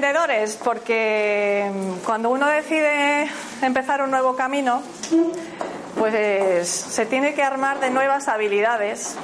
[0.00, 0.56] Emprendedores?
[0.56, 1.70] Porque
[2.06, 3.28] cuando uno decide
[3.60, 4.82] empezar un nuevo camino,
[5.98, 9.16] pues se tiene que armar de nuevas habilidades,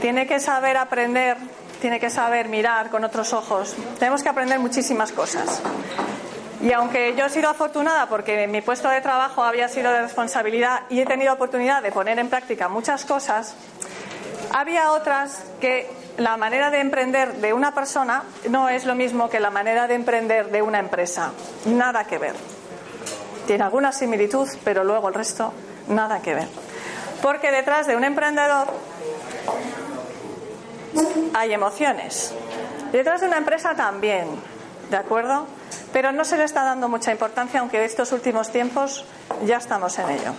[0.00, 1.36] tiene que saber aprender,
[1.80, 3.74] tiene que saber mirar con otros ojos.
[3.98, 5.60] Tenemos que aprender muchísimas cosas.
[6.62, 10.82] Y aunque yo he sido afortunada porque mi puesto de trabajo había sido de responsabilidad
[10.90, 13.56] y he tenido oportunidad de poner en práctica muchas cosas,
[14.52, 19.40] había otras que la manera de emprender de una persona no es lo mismo que
[19.40, 21.32] la manera de emprender de una empresa.
[21.66, 22.34] Nada que ver.
[23.46, 25.52] Tiene alguna similitud, pero luego el resto
[25.88, 26.48] nada que ver.
[27.22, 28.68] Porque detrás de un emprendedor
[31.34, 32.32] hay emociones.
[32.92, 34.28] Detrás de una empresa también,
[34.90, 35.46] ¿de acuerdo?
[35.92, 39.04] Pero no se le está dando mucha importancia, aunque estos últimos tiempos
[39.44, 40.32] ya estamos en ello.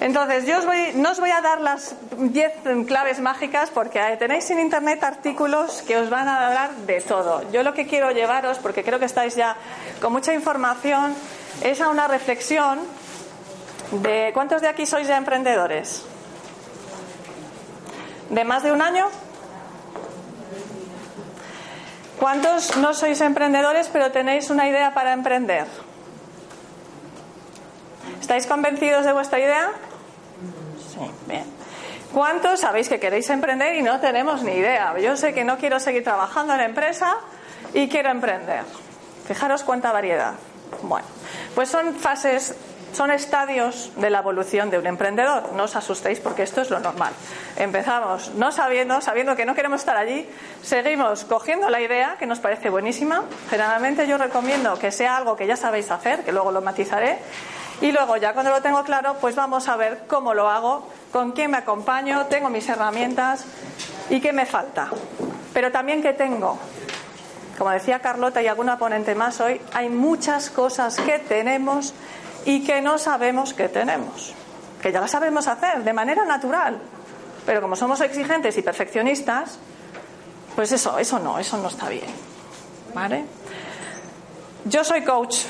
[0.00, 4.48] Entonces, yo os voy, no os voy a dar las 10 claves mágicas porque tenéis
[4.50, 7.50] en internet artículos que os van a hablar de todo.
[7.50, 9.56] Yo lo que quiero llevaros, porque creo que estáis ya
[10.00, 11.14] con mucha información,
[11.62, 12.78] es a una reflexión
[13.90, 16.04] de ¿cuántos de aquí sois ya emprendedores?
[18.30, 19.08] ¿De más de un año?
[22.20, 25.66] ¿Cuántos no sois emprendedores pero tenéis una idea para emprender?
[28.20, 29.70] ¿Estáis convencidos de vuestra idea?
[31.26, 31.44] Bien.
[32.12, 34.98] ¿Cuántos sabéis que queréis emprender y no tenemos ni idea?
[34.98, 37.16] Yo sé que no quiero seguir trabajando en la empresa
[37.74, 38.64] y quiero emprender.
[39.26, 40.32] Fijaros cuánta variedad.
[40.82, 41.06] Bueno,
[41.54, 42.54] pues son fases,
[42.94, 45.52] son estadios de la evolución de un emprendedor.
[45.52, 47.12] No os asustéis porque esto es lo normal.
[47.56, 50.26] Empezamos no sabiendo, sabiendo que no queremos estar allí,
[50.62, 53.24] seguimos cogiendo la idea que nos parece buenísima.
[53.50, 57.18] Generalmente yo recomiendo que sea algo que ya sabéis hacer, que luego lo matizaré.
[57.80, 61.32] Y luego ya cuando lo tengo claro, pues vamos a ver cómo lo hago, con
[61.32, 63.44] quién me acompaño, tengo mis herramientas
[64.10, 64.88] y qué me falta.
[65.52, 66.58] Pero también qué tengo.
[67.56, 71.94] Como decía Carlota y alguna ponente más hoy, hay muchas cosas que tenemos
[72.44, 74.34] y que no sabemos que tenemos.
[74.82, 76.78] Que ya las sabemos hacer de manera natural.
[77.46, 79.58] Pero como somos exigentes y perfeccionistas,
[80.54, 82.10] pues eso, eso no, eso no está bien.
[82.94, 83.24] ¿Vale?
[84.64, 85.44] Yo soy coach,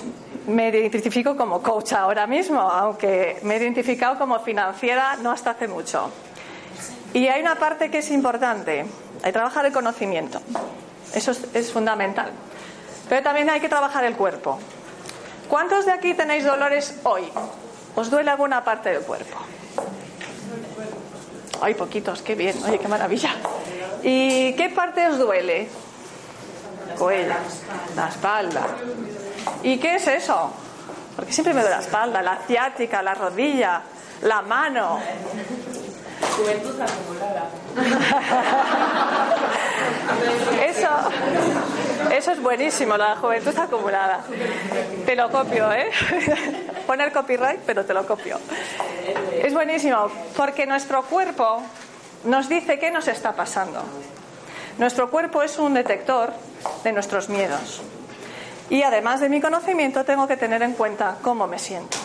[0.49, 5.69] me identifico como coach ahora mismo, aunque me he identificado como financiera no hasta hace
[5.69, 6.11] mucho.
[7.13, 10.41] Y hay una parte que es importante, hay que trabajar el conocimiento,
[11.15, 12.31] eso es, fundamental.
[13.09, 14.59] Pero también hay que trabajar el cuerpo.
[15.49, 17.31] ¿Cuántos de aquí tenéis dolores hoy?
[17.95, 19.37] ¿Os duele alguna parte del cuerpo?
[21.61, 23.35] Ay, poquitos, qué bien, oye, qué maravilla.
[24.03, 25.69] ¿Y qué parte os duele?
[26.99, 27.35] Cuello,
[27.97, 28.67] la espalda.
[29.63, 30.51] ¿Y qué es eso?
[31.17, 33.83] Porque siempre me duele la espalda, la ciática, la rodilla,
[34.23, 35.01] la mano.
[36.37, 37.49] Juventud acumulada.
[40.65, 40.89] Eso,
[42.13, 44.21] eso es buenísimo, la juventud acumulada.
[45.05, 45.91] Te lo copio, ¿eh?
[46.87, 48.39] Poner copyright, pero te lo copio.
[49.43, 51.63] Es buenísimo, porque nuestro cuerpo
[52.25, 53.83] nos dice qué nos está pasando.
[54.79, 56.33] Nuestro cuerpo es un detector
[56.85, 57.83] de nuestros miedos.
[58.71, 61.97] Y además de mi conocimiento, tengo que tener en cuenta cómo me siento.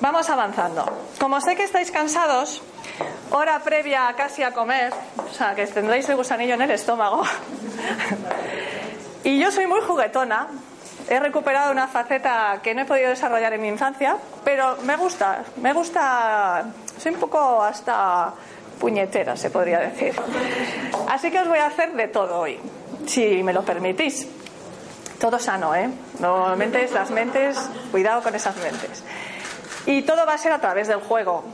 [0.00, 0.84] Vamos avanzando.
[1.18, 2.62] Como sé que estáis cansados,
[3.30, 7.22] hora previa casi a comer, o sea, que tendréis el gusanillo en el estómago.
[9.24, 10.48] y yo soy muy juguetona.
[11.08, 15.42] He recuperado una faceta que no he podido desarrollar en mi infancia, pero me gusta,
[15.56, 16.66] me gusta,
[16.98, 18.34] soy un poco hasta
[18.78, 20.14] puñetera, se podría decir.
[21.08, 22.60] Así que os voy a hacer de todo hoy,
[23.06, 24.28] si me lo permitís.
[25.18, 25.90] Todo sano, ¿eh?
[26.20, 27.58] Normalmente es las mentes,
[27.90, 29.02] cuidado con esas mentes.
[29.86, 31.44] Y todo va a ser a través del juego,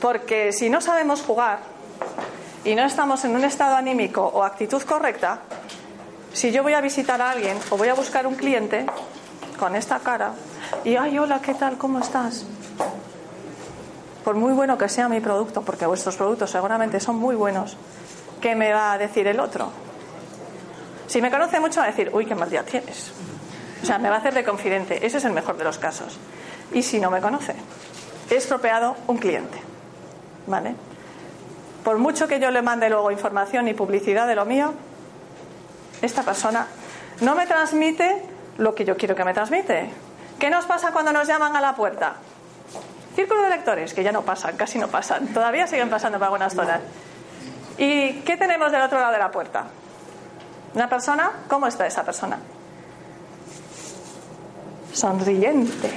[0.00, 1.60] porque si no sabemos jugar
[2.64, 5.40] y no estamos en un estado anímico o actitud correcta,
[6.32, 8.86] si yo voy a visitar a alguien o voy a buscar un cliente
[9.58, 10.32] con esta cara
[10.84, 11.76] y, ay, hola, ¿qué tal?
[11.76, 12.46] ¿Cómo estás?
[14.22, 17.76] por muy bueno que sea mi producto, porque vuestros productos seguramente son muy buenos,
[18.40, 19.70] ¿qué me va a decir el otro?
[21.06, 23.12] Si me conoce mucho va a decir, uy, qué mal día tienes.
[23.82, 25.04] O sea, me va a hacer de confidente.
[25.04, 26.18] Ese es el mejor de los casos.
[26.72, 27.54] Y si no me conoce,
[28.30, 29.60] he estropeado un cliente.
[30.46, 30.74] ¿Vale?
[31.84, 34.72] Por mucho que yo le mande luego información y publicidad de lo mío,
[36.00, 36.66] esta persona
[37.20, 38.22] no me transmite
[38.58, 39.90] lo que yo quiero que me transmite.
[40.38, 42.14] ¿Qué nos pasa cuando nos llaman a la puerta?
[43.14, 45.28] Círculo de lectores, que ya no pasan, casi no pasan.
[45.28, 46.80] Todavía siguen pasando para algunas zonas.
[47.78, 49.66] ¿Y qué tenemos del otro lado de la puerta?
[50.74, 51.30] ¿Una persona?
[51.48, 52.38] ¿Cómo está esa persona?
[54.92, 55.90] Sonriente.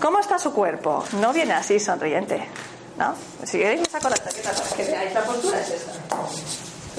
[0.00, 1.04] ¿Cómo está su cuerpo?
[1.20, 2.46] No viene así sonriente.
[2.96, 3.14] ¿No?
[3.44, 5.14] Si queréis me saco la chaqueta para que veáis.
[5.14, 5.92] La postura es esta.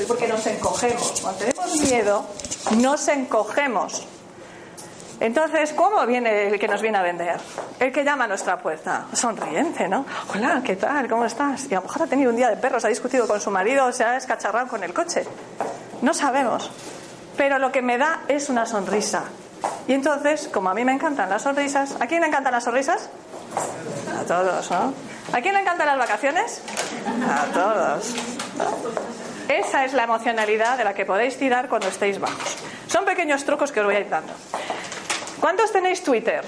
[0.08, 1.22] Porque nos encogemos.
[1.22, 2.26] Cuando tenemos miedo,
[2.78, 4.08] nos encogemos.
[5.20, 7.40] Entonces, ¿cómo viene el que nos viene a vender?
[7.80, 9.08] El que llama a nuestra puerta.
[9.14, 10.06] Sonriente, ¿no?
[10.36, 11.10] Hola, ¿qué tal?
[11.10, 11.66] ¿Cómo estás?
[11.72, 13.92] Y a lo mejor ha tenido un día de perros, ha discutido con su marido,
[13.92, 15.26] se ha escacharrado con el coche.
[16.02, 16.70] No sabemos.
[17.36, 19.26] Pero lo que me da es una sonrisa.
[19.88, 23.10] Y entonces, como a mí me encantan las sonrisas, ¿a quién le encantan las sonrisas?
[24.20, 24.94] A todos, ¿no?
[25.34, 26.62] ¿A quién le encantan las vacaciones?
[27.28, 28.14] A todos.
[29.48, 32.58] Esa es la emocionalidad de la que podéis tirar cuando estéis bajos.
[32.88, 34.34] Son pequeños trucos que os voy a ir dando.
[35.40, 36.44] ¿Cuántos tenéis Twitter?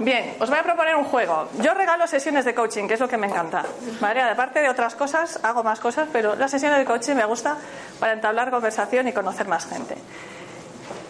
[0.00, 1.50] Bien, os voy a proponer un juego.
[1.58, 3.66] Yo regalo sesiones de coaching, que es lo que me encanta.
[4.00, 4.22] ¿vale?
[4.22, 7.58] Aparte de otras cosas, hago más cosas, pero las sesiones de coaching me gusta
[7.98, 9.96] para entablar conversación y conocer más gente.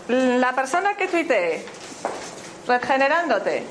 [0.09, 1.65] La persona que tuitee
[2.67, 3.63] regenerándote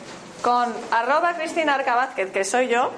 [0.42, 2.90] con arroba Cristina Arcabázquez, que soy yo,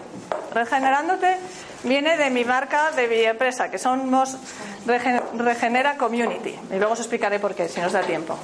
[0.54, 1.38] regenerándote,
[1.82, 4.38] viene de mi marca, de mi empresa, que somos
[4.86, 6.56] Regenera Community.
[6.70, 8.38] Y luego os explicaré por qué, si nos da tiempo.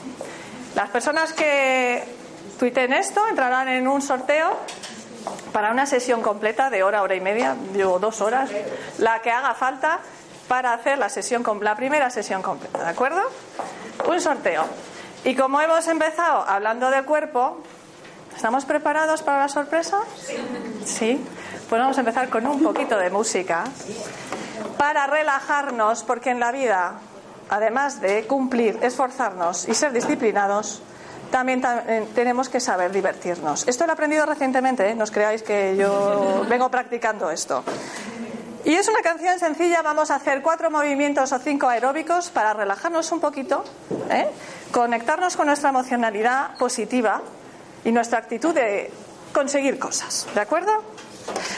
[0.73, 2.16] Las personas que
[2.57, 4.57] tuiteen esto entrarán en un sorteo
[5.51, 8.49] para una sesión completa de hora, hora y media, digo dos horas,
[8.97, 9.99] la que haga falta
[10.47, 13.21] para hacer la sesión la primera sesión completa, ¿de acuerdo?
[14.07, 14.63] Un sorteo.
[15.23, 17.57] Y como hemos empezado hablando del cuerpo,
[18.35, 19.99] ¿estamos preparados para la sorpresa?
[20.85, 21.21] Sí.
[21.67, 23.65] Pues vamos a empezar con un poquito de música
[24.77, 26.93] para relajarnos, porque en la vida
[27.49, 30.81] además de cumplir, esforzarnos y ser disciplinados,
[31.31, 33.67] también eh, tenemos que saber divertirnos.
[33.67, 34.95] Esto lo he aprendido recientemente, ¿eh?
[34.95, 37.63] no os creáis que yo vengo practicando esto.
[38.65, 43.11] Y es una canción sencilla, vamos a hacer cuatro movimientos o cinco aeróbicos para relajarnos
[43.13, 43.63] un poquito,
[44.09, 44.27] ¿eh?
[44.71, 47.21] conectarnos con nuestra emocionalidad positiva
[47.85, 48.91] y nuestra actitud de
[49.31, 50.83] conseguir cosas, ¿de acuerdo?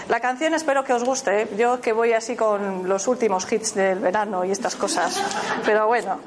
[0.08, 1.44] La canción espero que os guste.
[1.44, 1.50] ¿eh?
[1.58, 5.22] Yo que voy así con los últimos hits del verano y estas cosas.
[5.66, 6.20] Pero bueno.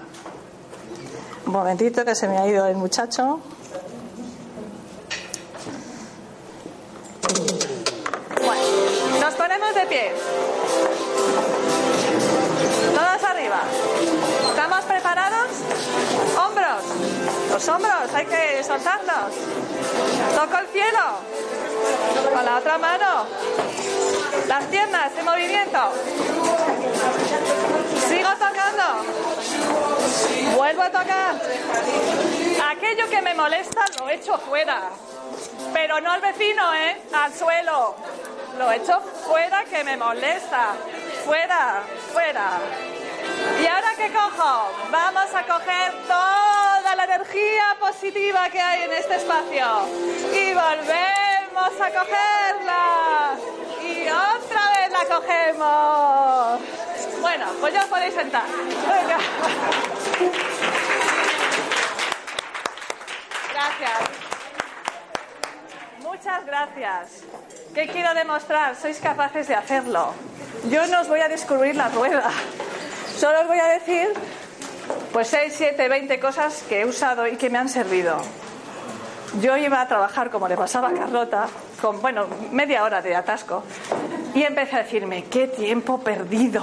[1.52, 3.38] Un momentito que se me ha ido el muchacho.
[8.42, 8.62] Bueno,
[9.20, 10.12] nos ponemos de pie.
[12.94, 13.60] Todos arriba.
[14.48, 15.48] ¿Estamos preparados?
[16.42, 16.84] Hombros.
[17.50, 19.34] Los hombros, hay que soltarlos.
[20.34, 22.32] Toco el cielo.
[22.34, 23.26] Con la otra mano.
[24.48, 25.78] Las piernas en movimiento.
[28.08, 29.51] Sigo tocando.
[30.56, 31.34] Vuelvo a tocar.
[32.70, 34.90] Aquello que me molesta lo echo fuera.
[35.72, 37.02] Pero no al vecino, ¿eh?
[37.12, 37.94] Al suelo.
[38.58, 40.74] Lo echo fuera que me molesta.
[41.24, 41.82] Fuera,
[42.12, 42.58] fuera.
[43.60, 44.72] ¿Y ahora qué cojo?
[44.90, 49.66] Vamos a coger toda la energía positiva que hay en este espacio.
[50.32, 51.22] Y volver
[51.54, 53.36] Vamos a cogerla.
[53.82, 56.60] Y otra vez la cogemos.
[57.22, 58.44] Bueno, pues ya os podéis sentar.
[58.46, 59.18] Venga.
[63.52, 64.00] Gracias.
[66.02, 67.24] Muchas gracias.
[67.74, 68.76] ¿Qué quiero demostrar?
[68.76, 70.12] Sois capaces de hacerlo.
[70.68, 72.28] Yo no os voy a descubrir la rueda.
[73.16, 74.12] Solo os voy a decir
[75.12, 78.20] pues 6, 7, 20 cosas que he usado y que me han servido
[79.40, 81.48] yo iba a trabajar como le pasaba a Carlota,
[81.80, 83.64] con, bueno, media hora de atasco,
[84.34, 86.62] y empecé a decirme, qué tiempo perdido.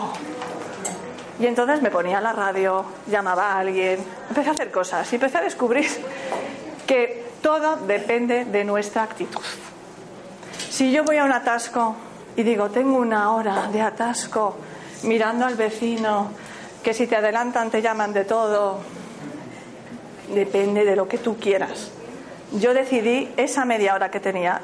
[1.40, 5.38] Y entonces me ponía la radio, llamaba a alguien, empecé a hacer cosas y empecé
[5.38, 5.88] a descubrir
[6.86, 9.42] que todo depende de nuestra actitud.
[10.70, 11.96] Si yo voy a un atasco
[12.36, 14.58] y digo, tengo una hora de atasco
[15.04, 16.32] mirando al vecino,
[16.84, 18.80] que si te adelantan te llaman de todo,
[20.34, 21.92] depende de lo que tú quieras
[22.54, 24.62] yo decidí esa media hora que tenía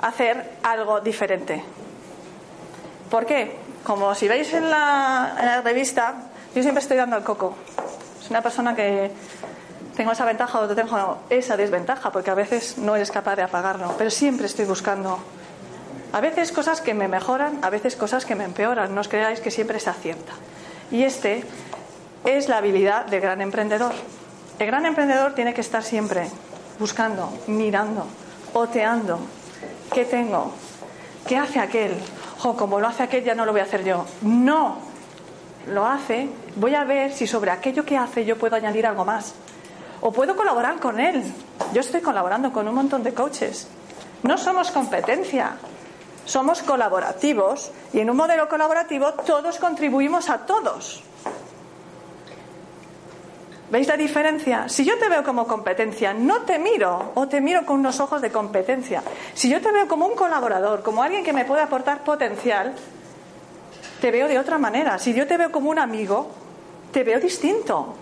[0.00, 1.62] hacer algo diferente.
[3.10, 3.56] ¿Por qué?
[3.88, 6.12] Como si veis en la, revista,
[6.54, 7.56] yo siempre estoy dando el coco.
[8.20, 9.10] Es una persona que
[9.96, 13.94] tengo esa ventaja o tengo esa desventaja, porque a veces no eres capaz de apagarlo,
[13.96, 15.18] pero siempre estoy buscando
[16.12, 18.94] A veces cosas que me mejoran, a veces cosas que me empeoran.
[18.94, 20.34] No os creáis que siempre se acierta.
[20.90, 21.44] Y este
[22.24, 23.94] es la habilidad del gran emprendedor.
[24.58, 26.28] El gran emprendedor tiene que estar siempre
[26.78, 28.06] buscando, mirando,
[28.52, 29.18] oteando.
[29.94, 30.52] ¿Qué tengo?
[31.26, 31.96] ¿Qué hace aquel?
[32.38, 34.04] Jo, como lo hace aquel, ya no lo voy a hacer yo.
[34.22, 34.78] No,
[35.66, 36.28] lo hace.
[36.56, 39.34] Voy a ver si sobre aquello que hace yo puedo añadir algo más.
[40.00, 41.24] O puedo colaborar con él.
[41.72, 43.66] Yo estoy colaborando con un montón de coaches.
[44.22, 45.56] No somos competencia,
[46.24, 51.02] somos colaborativos y en un modelo colaborativo todos contribuimos a todos.
[53.70, 54.68] ¿Veis la diferencia?
[54.68, 58.22] Si yo te veo como competencia, no te miro o te miro con unos ojos
[58.22, 59.02] de competencia.
[59.34, 62.74] Si yo te veo como un colaborador, como alguien que me puede aportar potencial,
[64.00, 64.98] te veo de otra manera.
[64.98, 66.30] Si yo te veo como un amigo,
[66.92, 67.94] te veo distinto.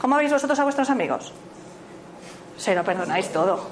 [0.00, 1.32] ¿Cómo veis vosotros a vuestros amigos?
[2.56, 3.64] Se lo perdonáis todo.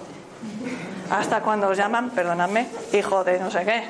[1.11, 3.85] Hasta cuando os llaman, perdonadme, hijo de no sé qué.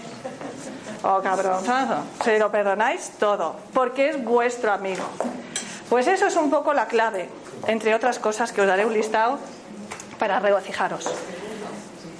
[1.03, 2.05] O cabronzazo.
[2.25, 3.57] Se lo perdonáis todo.
[3.75, 5.05] Porque es vuestro amigo.
[5.89, 7.29] Pues eso es un poco la clave,
[7.67, 9.39] entre otras cosas que os daré un listado
[10.19, 11.13] para regocijaros.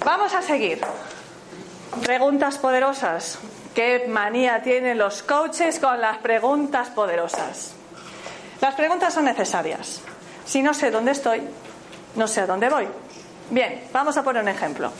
[0.03, 0.81] Vamos a seguir.
[2.03, 3.39] Preguntas poderosas.
[3.73, 7.73] ¿Qué manía tienen los coaches con las preguntas poderosas?
[8.61, 10.01] Las preguntas son necesarias.
[10.45, 11.41] Si no sé dónde estoy,
[12.15, 12.87] no sé a dónde voy.
[13.49, 14.91] Bien, vamos a poner un ejemplo.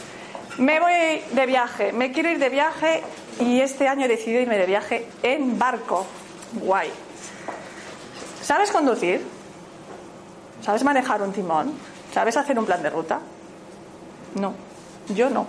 [0.58, 3.04] Me voy de viaje, me quiero ir de viaje
[3.40, 6.06] y este año he decidido irme de viaje en barco.
[6.54, 7.05] Guay.
[8.46, 9.26] ¿Sabes conducir?
[10.62, 11.74] ¿Sabes manejar un timón?
[12.14, 13.20] ¿Sabes hacer un plan de ruta?
[14.36, 14.54] No,
[15.10, 15.48] yo no.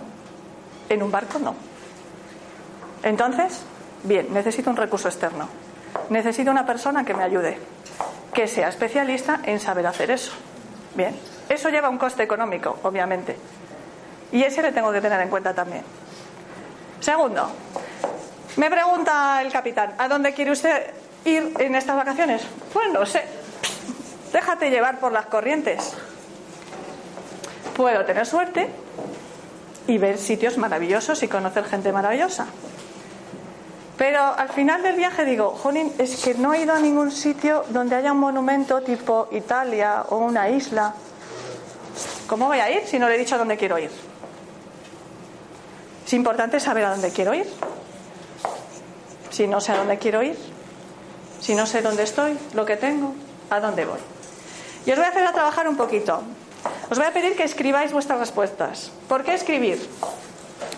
[0.89, 1.53] En un barco no.
[3.03, 3.61] Entonces,
[4.01, 5.47] bien, necesito un recurso externo.
[6.09, 7.59] Necesito una persona que me ayude,
[8.33, 10.31] que sea especialista en saber hacer eso.
[10.95, 11.15] Bien,
[11.49, 13.37] eso lleva un coste económico, obviamente.
[14.31, 15.83] Y ese le tengo que tener en cuenta también.
[16.99, 17.47] Segundo,
[18.55, 20.95] me pregunta el capitán, ¿a dónde quiere usted
[21.25, 22.43] ir en estas vacaciones?
[22.73, 23.23] Pues no sé.
[24.31, 25.93] Déjate llevar por las corrientes.
[27.75, 28.69] Puedo tener suerte
[29.87, 32.47] y ver sitios maravillosos y conocer gente maravillosa.
[33.97, 37.65] Pero al final del viaje digo, Jonin, es que no he ido a ningún sitio
[37.69, 40.93] donde haya un monumento tipo Italia o una isla.
[42.27, 43.89] ¿Cómo voy a ir si no le he dicho a dónde quiero ir?
[46.05, 47.47] Es importante saber a dónde quiero ir.
[49.31, 50.37] Si no sé a dónde quiero ir,
[51.39, 53.13] si no sé dónde estoy, lo que tengo,
[53.49, 53.99] a dónde voy.
[54.85, 56.21] Y os voy a hacer a trabajar un poquito.
[56.89, 58.91] Os voy a pedir que escribáis vuestras respuestas.
[59.07, 59.85] ¿Por qué escribir?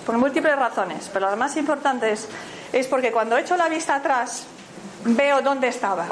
[0.05, 2.27] Por múltiples razones, pero la más importante es,
[2.73, 4.45] es porque cuando echo la vista atrás
[5.05, 6.07] veo dónde estaba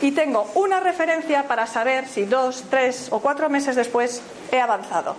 [0.00, 5.16] y tengo una referencia para saber si dos, tres o cuatro meses después he avanzado.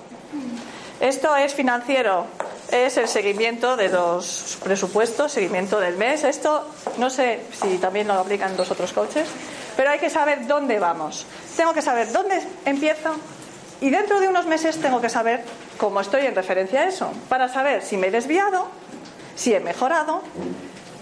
[1.00, 2.25] Esto es financiero,
[2.72, 6.24] es el seguimiento de los presupuestos, seguimiento del mes.
[6.24, 6.67] Esto
[6.98, 9.27] no sé si también lo aplican los otros coaches,
[9.75, 11.25] pero hay que saber dónde vamos.
[11.55, 13.15] Tengo que saber dónde empiezo
[13.81, 15.43] y dentro de unos meses tengo que saber
[15.77, 18.67] cómo estoy en referencia a eso, para saber si me he desviado,
[19.36, 20.22] si he mejorado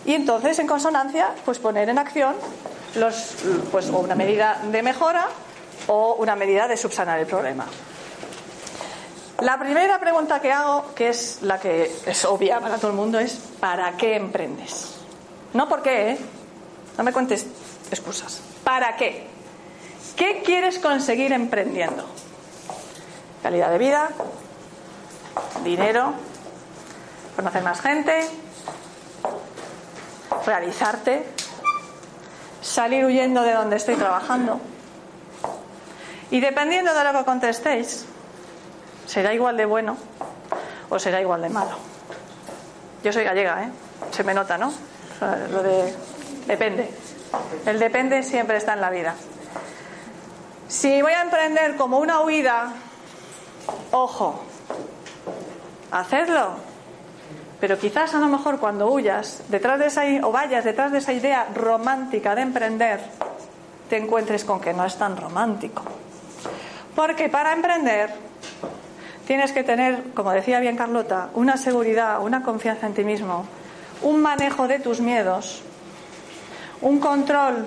[0.05, 2.35] y entonces en consonancia pues poner en acción
[2.95, 3.35] los,
[3.71, 5.27] pues, o una medida de mejora
[5.87, 7.65] o una medida de subsanar el problema.
[9.39, 13.19] La primera pregunta que hago, que es la que es obvia para todo el mundo,
[13.19, 14.95] es ¿para qué emprendes?
[15.53, 16.17] No por qué, ¿eh?
[16.97, 17.45] No me cuentes
[17.89, 18.41] excusas.
[18.63, 19.27] ¿Para qué?
[20.15, 22.05] ¿Qué quieres conseguir emprendiendo?
[23.41, 24.09] Calidad de vida,
[25.63, 26.13] dinero,
[27.35, 28.29] conocer más gente,
[30.45, 31.25] realizarte,
[32.61, 34.61] salir huyendo de donde estoy trabajando.
[36.29, 38.05] Y dependiendo de lo que contestéis,
[39.05, 39.97] será igual de bueno
[40.89, 41.77] o será igual de malo.
[43.03, 43.69] Yo soy gallega, ¿eh?
[44.11, 44.73] Se me nota, ¿no?
[45.51, 45.93] Lo de
[46.47, 46.89] depende.
[47.65, 49.15] El depende siempre está en la vida.
[50.67, 52.73] Si voy a emprender como una huida,
[53.91, 54.41] ojo,
[55.91, 56.51] hacedlo.
[57.59, 61.13] Pero quizás a lo mejor cuando huyas detrás de esa o vayas detrás de esa
[61.13, 62.99] idea romántica de emprender,
[63.89, 65.83] te encuentres con que no es tan romántico.
[66.95, 68.09] Porque para emprender
[69.27, 73.45] tienes que tener, como decía bien Carlota, una seguridad, una confianza en ti mismo,
[74.01, 75.61] un manejo de tus miedos,
[76.81, 77.65] un control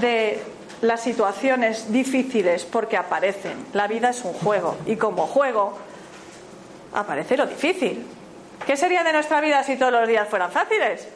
[0.00, 0.42] de
[0.82, 3.66] las situaciones difíciles porque aparecen.
[3.72, 5.76] La vida es un juego y como juego
[6.94, 8.06] aparece lo difícil.
[8.66, 11.08] ¿Qué sería de nuestra vida si todos los días fueran fáciles?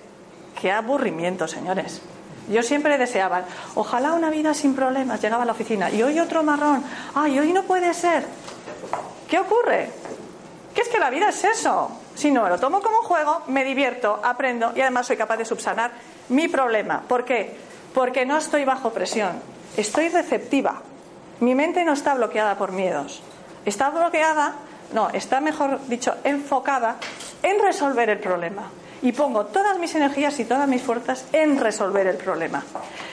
[0.60, 2.02] Qué aburrimiento, señores.
[2.50, 3.44] Yo siempre deseaba,
[3.76, 5.22] ojalá una vida sin problemas.
[5.22, 6.82] Llegaba a la oficina y hoy otro marrón.
[7.14, 8.24] Ay, hoy no puede ser.
[9.30, 9.88] ¿Qué ocurre?
[10.74, 11.88] Que es que la vida es eso.
[12.16, 15.44] Si no me lo tomo como juego, me divierto, aprendo y además soy capaz de
[15.44, 15.92] subsanar
[16.30, 17.02] mi problema.
[17.06, 17.56] ¿Por qué?
[17.94, 19.40] Porque no estoy bajo presión,
[19.76, 20.82] estoy receptiva.
[21.38, 23.22] Mi mente no está bloqueada por miedos.
[23.64, 24.54] Está bloqueada,
[24.92, 26.96] no, está mejor dicho, enfocada
[27.42, 28.64] en resolver el problema.
[29.02, 32.64] Y pongo todas mis energías y todas mis fuerzas en resolver el problema.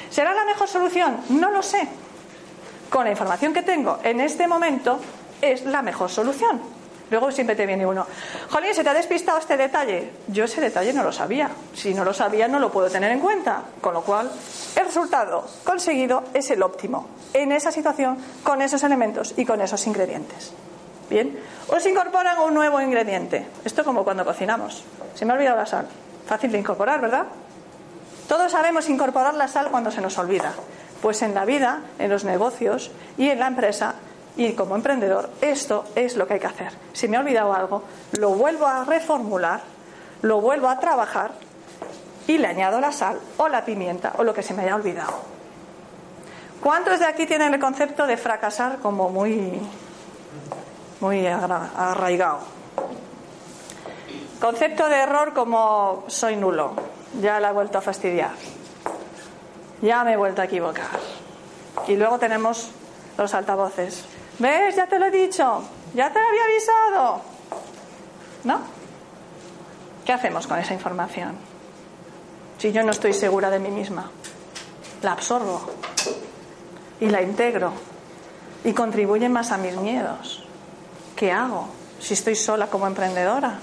[0.09, 1.21] ¿Será la mejor solución?
[1.29, 1.87] No lo sé.
[2.89, 4.99] Con la información que tengo en este momento
[5.41, 6.61] es la mejor solución.
[7.09, 8.05] Luego siempre te viene uno,
[8.49, 10.11] Jolín, ¿se te ha despistado este detalle?
[10.27, 11.49] Yo ese detalle no lo sabía.
[11.73, 13.61] Si no lo sabía, no lo puedo tener en cuenta.
[13.79, 14.29] Con lo cual,
[14.75, 19.87] el resultado conseguido es el óptimo en esa situación, con esos elementos y con esos
[19.87, 20.51] ingredientes.
[21.09, 21.39] Bien,
[21.69, 23.47] os incorporan un nuevo ingrediente.
[23.63, 24.83] Esto como cuando cocinamos.
[25.15, 25.87] Se me ha olvidado la sal.
[26.25, 27.27] Fácil de incorporar, ¿verdad?
[28.27, 30.51] Todos sabemos incorporar la sal cuando se nos olvida.
[31.01, 33.95] Pues en la vida, en los negocios y en la empresa
[34.37, 36.71] y como emprendedor, esto es lo que hay que hacer.
[36.93, 39.61] Si me he olvidado algo, lo vuelvo a reformular,
[40.21, 41.31] lo vuelvo a trabajar
[42.27, 45.13] y le añado la sal o la pimienta o lo que se me haya olvidado.
[46.61, 49.59] ¿Cuántos de aquí tienen el concepto de fracasar como muy,
[50.99, 52.39] muy arraigado?
[54.39, 56.73] Concepto de error como soy nulo,
[57.21, 58.31] ya la he vuelto a fastidiar,
[59.81, 60.85] ya me he vuelto a equivocar.
[61.87, 62.69] Y luego tenemos
[63.17, 64.05] los altavoces.
[64.39, 64.75] ¿Ves?
[64.75, 65.63] Ya te lo he dicho.
[65.93, 67.21] Ya te lo había avisado.
[68.43, 68.59] ¿No?
[70.05, 71.35] ¿Qué hacemos con esa información?
[72.57, 74.09] Si yo no estoy segura de mí misma.
[75.01, 75.61] La absorbo
[76.99, 77.71] y la integro
[78.63, 80.43] y contribuye más a mis miedos.
[81.15, 81.67] ¿Qué hago
[81.99, 83.59] si estoy sola como emprendedora?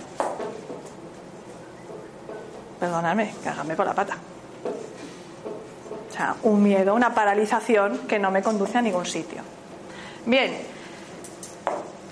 [2.78, 4.16] Perdóname, cágame por la pata.
[6.08, 9.42] O sea, un miedo, una paralización que no me conduce a ningún sitio.
[10.26, 10.56] Bien,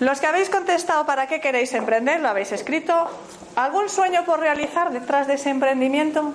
[0.01, 3.09] los que habéis contestado para qué queréis emprender, lo habéis escrito.
[3.57, 6.33] ¿Algún sueño por realizar detrás de ese emprendimiento?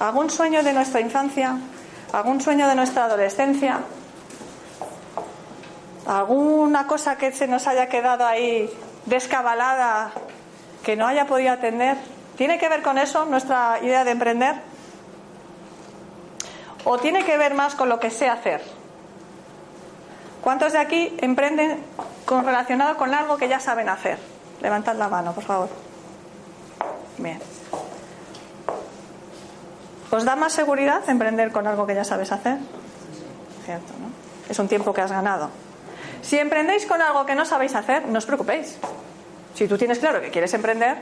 [0.00, 1.58] ¿Algún sueño de nuestra infancia?
[2.12, 3.80] ¿Algún sueño de nuestra adolescencia?
[6.06, 8.70] ¿Alguna cosa que se nos haya quedado ahí
[9.06, 10.12] descabalada
[10.84, 11.96] que no haya podido atender?
[12.36, 14.56] ¿Tiene que ver con eso nuestra idea de emprender?
[16.84, 18.75] ¿O tiene que ver más con lo que sé hacer?
[20.46, 21.76] ¿Cuántos de aquí emprenden
[22.24, 24.16] con, relacionado con algo que ya saben hacer?
[24.60, 25.68] Levantad la mano, por favor.
[27.18, 27.40] Bien.
[30.08, 32.58] ¿Os da más seguridad emprender con algo que ya sabes hacer?
[33.64, 34.08] Cierto, ¿no?
[34.48, 35.50] Es un tiempo que has ganado.
[36.22, 38.78] Si emprendéis con algo que no sabéis hacer, no os preocupéis.
[39.52, 40.98] Si tú tienes claro que quieres emprender,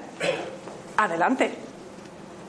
[0.96, 1.54] adelante.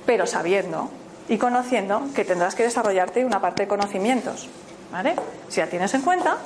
[0.06, 0.90] Pero sabiendo
[1.28, 4.48] y conociendo que tendrás que desarrollarte una parte de conocimientos.
[4.94, 5.16] ¿Vale?
[5.50, 6.38] Si la tienes en cuenta,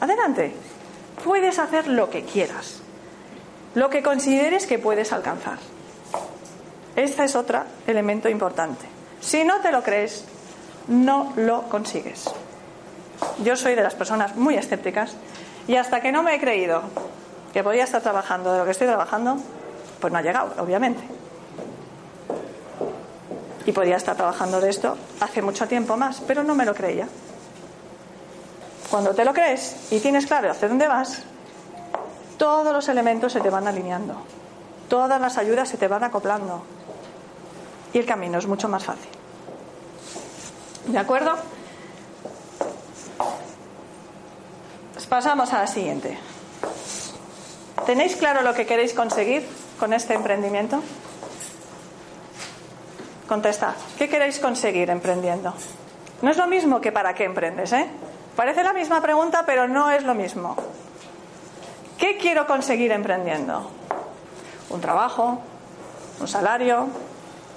[0.00, 0.54] adelante.
[1.24, 2.80] Puedes hacer lo que quieras,
[3.74, 5.58] lo que consideres que puedes alcanzar.
[6.96, 8.86] Este es otro elemento importante.
[9.20, 10.24] Si no te lo crees,
[10.88, 12.24] no lo consigues.
[13.44, 15.14] Yo soy de las personas muy escépticas
[15.68, 16.82] y hasta que no me he creído
[17.52, 19.36] que podía estar trabajando de lo que estoy trabajando,
[20.00, 21.02] pues no ha llegado, obviamente.
[23.66, 27.06] Y podía estar trabajando de esto hace mucho tiempo más, pero no me lo creía.
[28.90, 31.22] Cuando te lo crees y tienes claro hacia dónde vas,
[32.36, 34.16] todos los elementos se te van alineando,
[34.88, 36.64] todas las ayudas se te van acoplando
[37.92, 39.10] y el camino es mucho más fácil.
[40.86, 41.36] ¿De acuerdo?
[44.92, 46.18] Pues pasamos a la siguiente.
[47.86, 49.46] ¿Tenéis claro lo que queréis conseguir
[49.78, 50.82] con este emprendimiento?
[53.28, 53.74] Contestad.
[53.96, 55.54] ¿Qué queréis conseguir emprendiendo?
[56.22, 57.86] No es lo mismo que para qué emprendes, ¿eh?
[58.36, 60.56] Parece la misma pregunta, pero no es lo mismo.
[61.98, 63.70] ¿Qué quiero conseguir emprendiendo?
[64.70, 65.40] ¿Un trabajo?
[66.20, 66.88] ¿Un salario?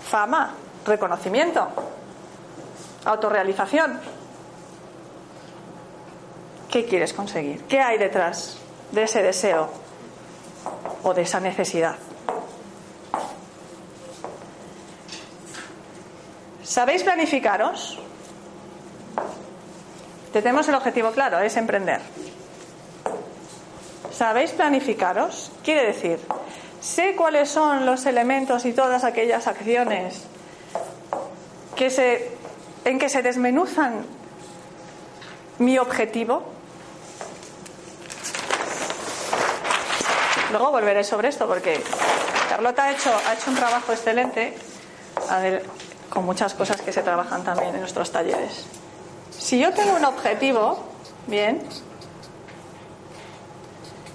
[0.09, 0.53] ¿Fama?
[0.85, 1.67] ¿Reconocimiento?
[3.05, 3.99] ¿Autorrealización?
[6.69, 7.63] ¿Qué quieres conseguir?
[7.65, 8.57] ¿Qué hay detrás
[8.91, 9.69] de ese deseo
[11.03, 11.95] o de esa necesidad?
[16.63, 17.99] ¿Sabéis planificaros?
[20.33, 22.01] Tenemos el objetivo claro, es emprender.
[24.11, 25.51] ¿Sabéis planificaros?
[25.63, 26.19] Quiere decir,
[26.81, 30.23] sé cuáles son los elementos y todas aquellas acciones
[31.77, 34.05] en que se desmenuzan
[35.59, 36.43] mi objetivo.
[40.51, 41.83] Luego volveré sobre esto porque
[42.49, 43.11] Carlota ha hecho
[43.47, 44.55] un trabajo excelente
[46.09, 48.65] con muchas cosas que se trabajan también en nuestros talleres.
[49.39, 50.79] Si yo tengo un objetivo,
[51.27, 51.61] bien,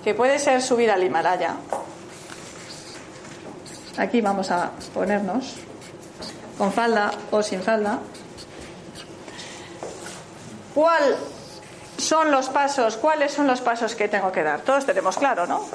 [0.02, 1.56] que puede ser subir al Himalaya,
[3.98, 5.54] Aquí vamos a ponernos
[6.56, 7.98] con falda o sin falda.
[10.72, 11.16] ¿Cuál
[11.96, 12.96] son los pasos?
[12.96, 14.60] ¿Cuáles son los pasos que tengo que dar?
[14.60, 15.66] Todos tenemos claro, ¿no?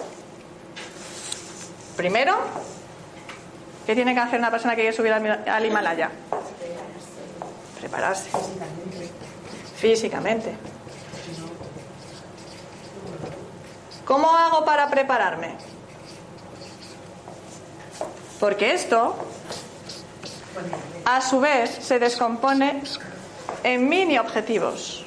[1.97, 2.37] Primero,
[3.85, 6.09] ¿qué tiene que hacer una persona que quiere subir al Himalaya?
[7.81, 8.29] Prepararse.
[9.83, 10.55] Físicamente.
[14.05, 15.57] ¿Cómo hago para prepararme?
[18.39, 19.13] Porque esto,
[21.03, 22.81] a su vez, se descompone
[23.63, 25.03] en mini objetivos.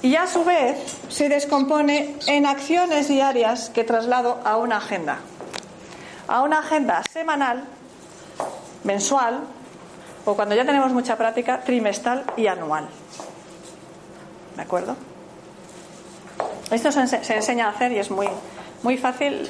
[0.00, 0.78] Y a su vez
[1.10, 5.18] se descompone en acciones diarias que traslado a una agenda.
[6.26, 7.64] A una agenda semanal,
[8.84, 9.40] mensual,
[10.24, 12.88] o cuando ya tenemos mucha práctica, trimestral y anual.
[14.58, 14.96] ¿De acuerdo?
[16.72, 18.26] Esto se, se enseña a hacer y es muy,
[18.82, 19.48] muy fácil.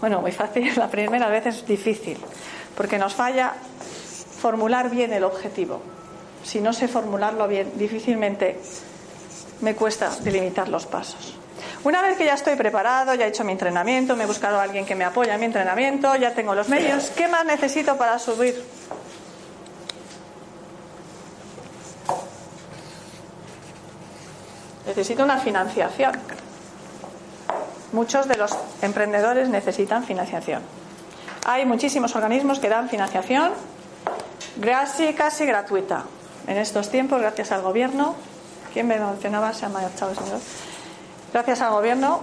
[0.00, 2.18] Bueno, muy fácil, la primera vez es difícil,
[2.76, 3.54] porque nos falla
[4.38, 5.80] formular bien el objetivo.
[6.44, 8.60] Si no sé formularlo bien, difícilmente
[9.62, 11.38] me cuesta delimitar los pasos.
[11.82, 14.64] Una vez que ya estoy preparado, ya he hecho mi entrenamiento, me he buscado a
[14.64, 18.18] alguien que me apoye en mi entrenamiento, ya tengo los medios, ¿qué más necesito para
[18.18, 18.62] subir?
[24.90, 26.10] Necesito una financiación.
[27.92, 28.50] Muchos de los
[28.82, 30.62] emprendedores necesitan financiación.
[31.46, 33.52] Hay muchísimos organismos que dan financiación
[34.60, 36.06] casi, casi gratuita.
[36.48, 38.16] En estos tiempos, gracias al gobierno,
[38.72, 39.52] ¿quién me mencionaba?
[39.52, 40.40] Se ha marchado señor.
[41.32, 42.22] Gracias al gobierno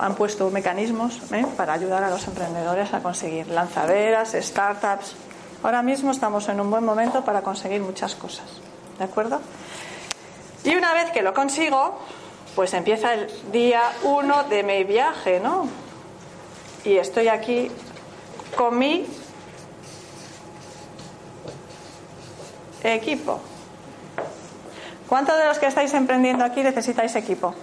[0.00, 1.44] han puesto mecanismos ¿eh?
[1.58, 5.14] para ayudar a los emprendedores a conseguir lanzaderas, startups.
[5.62, 8.46] Ahora mismo estamos en un buen momento para conseguir muchas cosas.
[8.96, 9.42] ¿De acuerdo?
[10.64, 12.00] Y una vez que lo consigo,
[12.54, 15.68] pues empieza el día uno de mi viaje, ¿no?
[16.84, 17.70] Y estoy aquí
[18.56, 19.06] con mi
[22.82, 23.40] equipo.
[25.08, 27.54] ¿Cuántos de los que estáis emprendiendo aquí necesitáis equipo?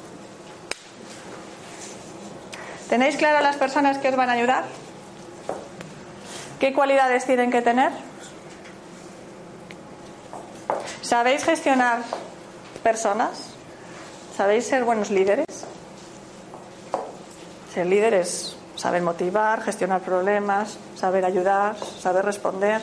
[2.88, 4.66] ¿Tenéis claro las personas que os van a ayudar?
[6.60, 7.92] ¿Qué cualidades tienen que tener?
[11.02, 12.04] ¿Sabéis gestionar
[12.84, 13.52] personas?
[14.36, 15.46] ¿Sabéis ser buenos líderes?
[17.74, 22.82] Ser líder es saber motivar, gestionar problemas, saber ayudar, saber responder.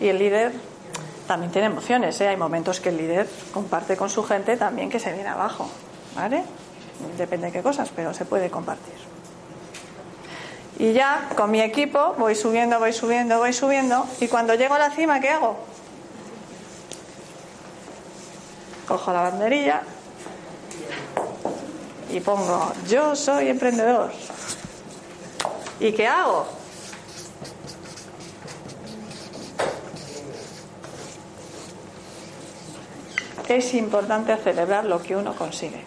[0.00, 0.52] Y el líder
[1.26, 2.20] también tiene emociones.
[2.20, 2.28] ¿eh?
[2.28, 5.68] Hay momentos que el líder comparte con su gente también que se viene abajo.
[6.14, 6.44] ¿Vale?
[7.18, 8.94] Depende de qué cosas, pero se puede compartir.
[10.78, 14.06] Y ya con mi equipo voy subiendo, voy subiendo, voy subiendo.
[14.20, 15.56] Y cuando llego a la cima, ¿qué hago?
[18.86, 19.82] Cojo la banderilla
[22.14, 24.12] y pongo, yo soy emprendedor.
[25.80, 26.46] ¿Y qué hago?
[33.48, 35.84] Es importante celebrar lo que uno consigue.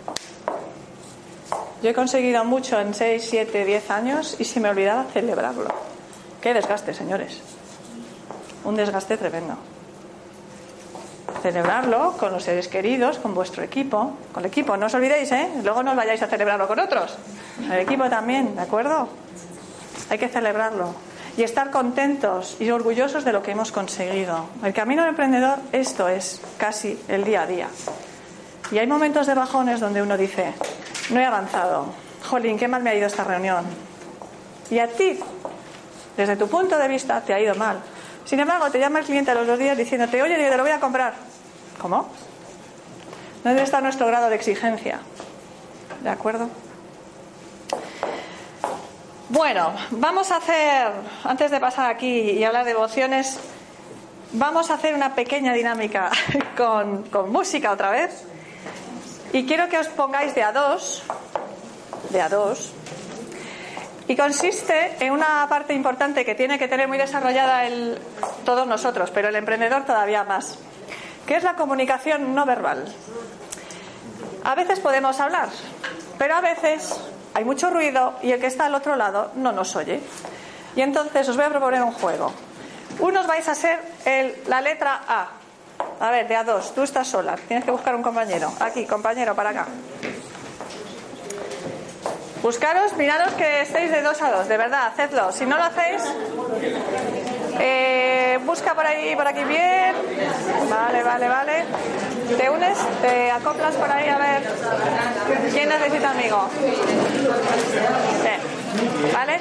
[1.81, 5.73] Yo he conseguido mucho en 6, 7, 10 años y se me olvidaba celebrarlo.
[6.41, 7.39] Qué desgaste, señores.
[8.65, 9.57] Un desgaste tremendo
[11.41, 15.49] celebrarlo con los seres queridos, con vuestro equipo, con el equipo, no os olvidéis, ¿eh?
[15.63, 17.17] Luego no os vayáis a celebrarlo con otros.
[17.71, 19.07] El equipo también, ¿de acuerdo?
[20.09, 20.93] Hay que celebrarlo
[21.37, 24.47] y estar contentos y orgullosos de lo que hemos conseguido.
[24.63, 27.67] El camino del emprendedor, esto es casi el día a día.
[28.71, 30.53] Y hay momentos de bajones donde uno dice,
[31.11, 31.85] no he avanzado,
[32.23, 33.65] jolín, qué mal me ha ido esta reunión.
[34.69, 35.19] Y a ti,
[36.17, 37.79] desde tu punto de vista, te ha ido mal.
[38.27, 40.73] Sin embargo, te llama el cliente a los dos días diciéndote, oye, te lo voy
[40.73, 41.13] a comprar.
[41.81, 42.09] ¿Cómo?
[43.41, 44.99] ¿Dónde está nuestro grado de exigencia?
[46.03, 46.49] ¿De acuerdo?
[49.29, 50.91] Bueno, vamos a hacer,
[51.23, 53.39] antes de pasar aquí y hablar de emociones,
[54.33, 56.11] vamos a hacer una pequeña dinámica
[56.57, 58.25] con, con música otra vez.
[59.31, 61.01] Y quiero que os pongáis de a dos,
[62.09, 62.73] de a dos,
[64.07, 67.99] y consiste en una parte importante que tiene que tener muy desarrollada el,
[68.45, 70.57] todos nosotros, pero el emprendedor todavía más,
[71.25, 72.85] que es la comunicación no verbal.
[74.43, 75.49] A veces podemos hablar,
[76.17, 76.97] pero a veces
[77.33, 79.99] hay mucho ruido y el que está al otro lado no nos oye.
[80.75, 82.31] Y entonces os voy a proponer un juego.
[82.99, 85.27] Unos vais a ser el, la letra A.
[85.99, 86.73] A ver, de a dos.
[86.73, 87.35] Tú estás sola.
[87.47, 88.51] Tienes que buscar un compañero.
[88.59, 89.67] Aquí, compañero, para acá.
[92.41, 95.31] Buscaros, miraros que estéis de dos a dos, de verdad, hacedlo.
[95.31, 96.01] Si no lo hacéis,
[97.59, 99.95] eh, busca por ahí, por aquí bien.
[100.69, 101.65] Vale, vale, vale.
[102.37, 104.43] Te unes, te acoplas por ahí a ver
[105.51, 106.49] quién necesita amigo.
[109.13, 109.39] ¿Vale?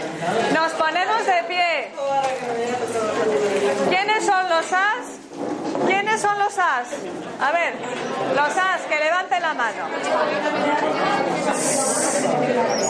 [0.55, 1.91] Nos ponemos de pie.
[3.91, 5.26] ¿Quiénes son los as?
[6.17, 6.89] ¿Quiénes son los as?
[7.43, 7.75] A ver,
[8.35, 9.87] los as, que levanten la mano.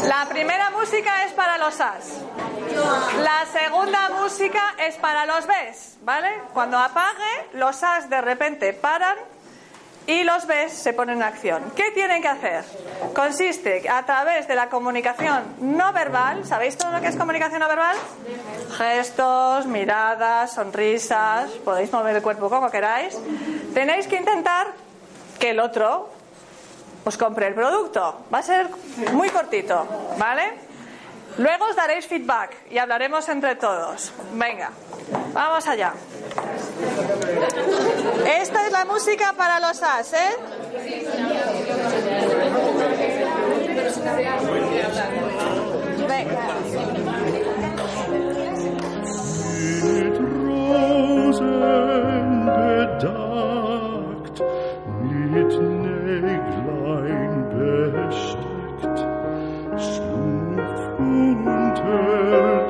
[0.04, 2.20] La primera música es para los as.
[3.22, 6.40] La segunda música es para los bes, ¿vale?
[6.54, 9.16] Cuando apague, los as de repente paran
[10.06, 11.72] y los bes se ponen en acción.
[11.74, 12.64] ¿Qué tienen que hacer?
[13.14, 17.68] Consiste a través de la comunicación no verbal, ¿sabéis todo lo que es comunicación no
[17.68, 17.96] verbal?
[18.76, 23.18] Gestos, miradas, sonrisas, podéis mover el cuerpo como queráis.
[23.74, 24.68] Tenéis que intentar
[25.38, 26.10] que el otro
[27.04, 28.24] os compre el producto.
[28.32, 28.68] Va a ser
[29.12, 29.86] muy cortito,
[30.18, 30.65] ¿vale?
[31.38, 34.12] Luego os daréis feedback y hablaremos entre todos.
[34.32, 34.70] Venga,
[35.32, 35.92] vamos allá.
[38.40, 40.36] Esta es la música para los as, ¿eh?
[46.08, 46.46] Venga.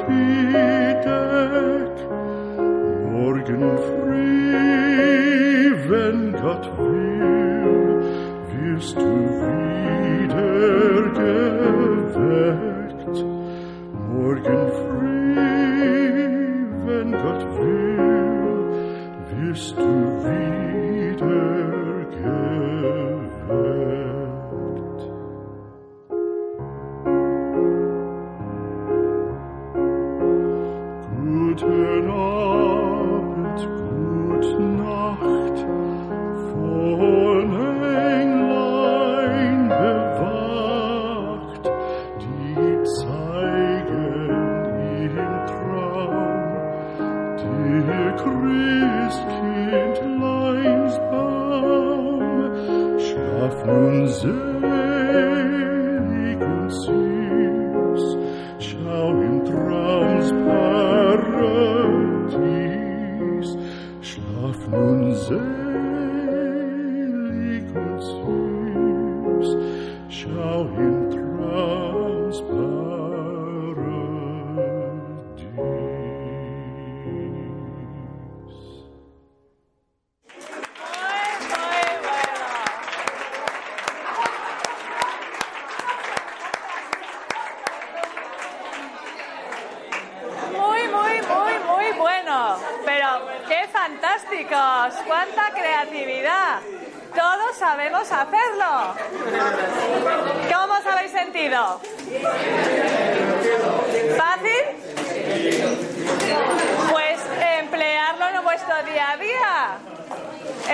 [0.09, 1.97] Die Deck.
[3.13, 4.53] Morgen früh,
[5.89, 8.03] wenn Gott will,
[8.53, 9.16] wirst du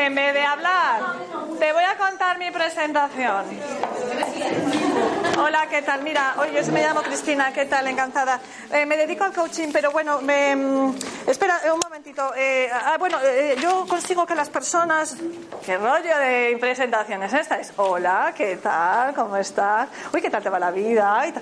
[0.03, 1.01] En vez de hablar.
[1.61, 3.45] Te voy a contar mi presentación.
[5.39, 6.03] Hola, ¿qué tal?
[6.03, 7.87] Mira, hoy yo me llamo Cristina, ¿qué tal?
[7.87, 8.41] Encantada.
[8.73, 10.95] Eh, me dedico al coaching, pero bueno, me, mm,
[11.29, 12.33] espera un momentito.
[12.37, 15.17] Eh, ah, bueno, eh, yo consigo que las personas...
[15.65, 17.73] ¿Qué rollo de presentaciones esta es?
[17.77, 19.15] Hola, ¿qué tal?
[19.15, 19.89] ¿Cómo estás?
[20.13, 21.33] Uy, ¿qué tal te va la vida?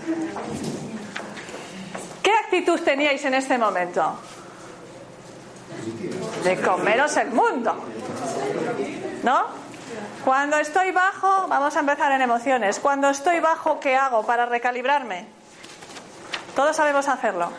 [2.22, 4.20] ¿Qué actitud teníais en este momento?
[6.44, 7.89] De comeros el mundo.
[9.22, 9.44] ¿No?
[10.24, 12.78] Cuando estoy bajo, vamos a empezar en emociones.
[12.78, 15.26] Cuando estoy bajo, ¿qué hago para recalibrarme?
[16.54, 17.50] Todos sabemos hacerlo.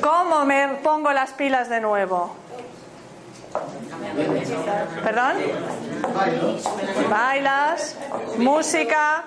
[0.00, 2.36] ¿Cómo me pongo las pilas de nuevo?
[5.02, 5.36] ¿Perdón?
[7.10, 7.96] Bailas,
[8.38, 9.24] música,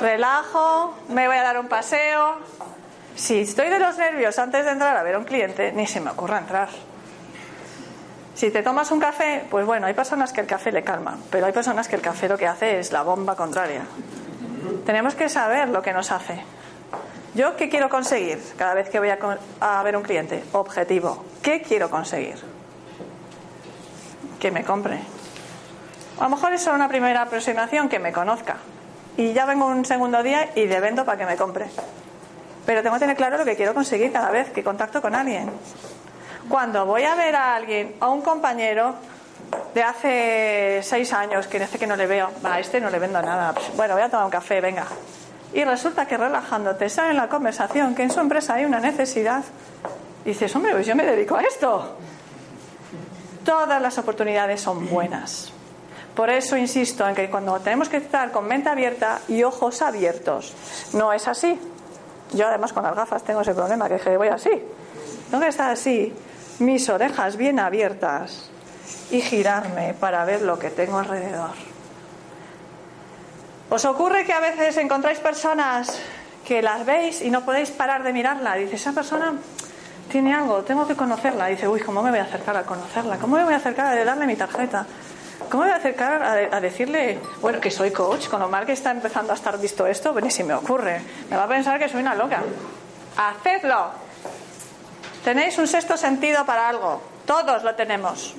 [0.00, 2.38] relajo, me voy a dar un paseo.
[3.14, 6.00] Si estoy de los nervios antes de entrar a ver a un cliente, ni se
[6.00, 6.68] me ocurra entrar.
[8.38, 11.46] Si te tomas un café, pues bueno, hay personas que el café le calma, pero
[11.46, 13.82] hay personas que el café lo que hace es la bomba contraria.
[14.86, 16.40] Tenemos que saber lo que nos hace.
[17.34, 20.44] ¿Yo qué quiero conseguir cada vez que voy a, ver un cliente?
[20.52, 21.24] Objetivo.
[21.42, 22.36] ¿Qué quiero conseguir?
[24.38, 25.00] Que me compre.
[26.20, 28.58] A lo mejor es solo una primera aproximación que me conozca.
[29.16, 31.66] Y ya vengo un segundo día y le vendo para que me compre.
[32.64, 35.50] Pero tengo que tener claro lo que quiero conseguir cada vez que contacto con alguien.
[36.48, 38.94] Cuando voy a ver a alguien, a un compañero
[39.74, 43.20] de hace seis años, que este que no le veo, a este no le vendo
[43.20, 44.86] nada, bueno, voy a tomar un café, venga.
[45.52, 49.44] Y resulta que relajándote sale en la conversación que en su empresa hay una necesidad.
[50.24, 51.96] Y dices, hombre, pues yo me dedico a esto.
[53.44, 55.52] Todas las oportunidades son buenas.
[56.14, 60.52] Por eso insisto en que cuando tenemos que estar con mente abierta y ojos abiertos,
[60.92, 61.58] no es así.
[62.32, 64.50] Yo además con las gafas tengo ese problema, que voy así.
[65.30, 66.12] Tengo que estar así,
[66.58, 68.50] mis orejas bien abiertas
[69.10, 71.52] y girarme para ver lo que tengo alrededor.
[73.70, 76.00] ¿Os ocurre que a veces encontráis personas
[76.46, 78.54] que las veis y no podéis parar de mirarla?
[78.54, 79.34] Dice, esa persona
[80.10, 81.46] tiene algo, tengo que conocerla.
[81.46, 83.18] Dice, uy, ¿cómo me voy a acercar a conocerla?
[83.18, 84.86] ¿Cómo me voy a acercar a darle mi tarjeta?
[85.50, 88.72] ¿Cómo me voy a acercar a, decirle, bueno, que soy coach, con lo mal que
[88.72, 90.12] está empezando a estar visto esto?
[90.12, 91.02] Pues ni si me ocurre.
[91.30, 92.42] Me va a pensar que soy una loca.
[93.16, 94.07] Hacedlo.
[95.28, 97.02] Tenéis un sexto sentido para algo.
[97.26, 98.32] Todos lo tenemos.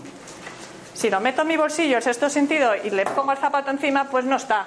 [0.95, 4.05] Si lo meto en mi bolsillo, el sexto sentido, y le pongo el zapato encima,
[4.05, 4.65] pues no está.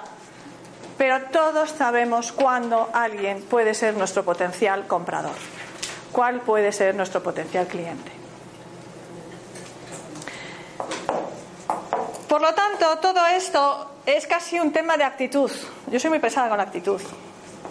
[0.97, 5.35] Pero todos sabemos cuándo alguien puede ser nuestro potencial comprador.
[6.13, 8.13] ¿Cuál puede ser nuestro potencial cliente?
[12.29, 15.51] Por lo tanto, todo esto es casi un tema de actitud.
[15.87, 17.01] Yo soy muy pesada con la actitud.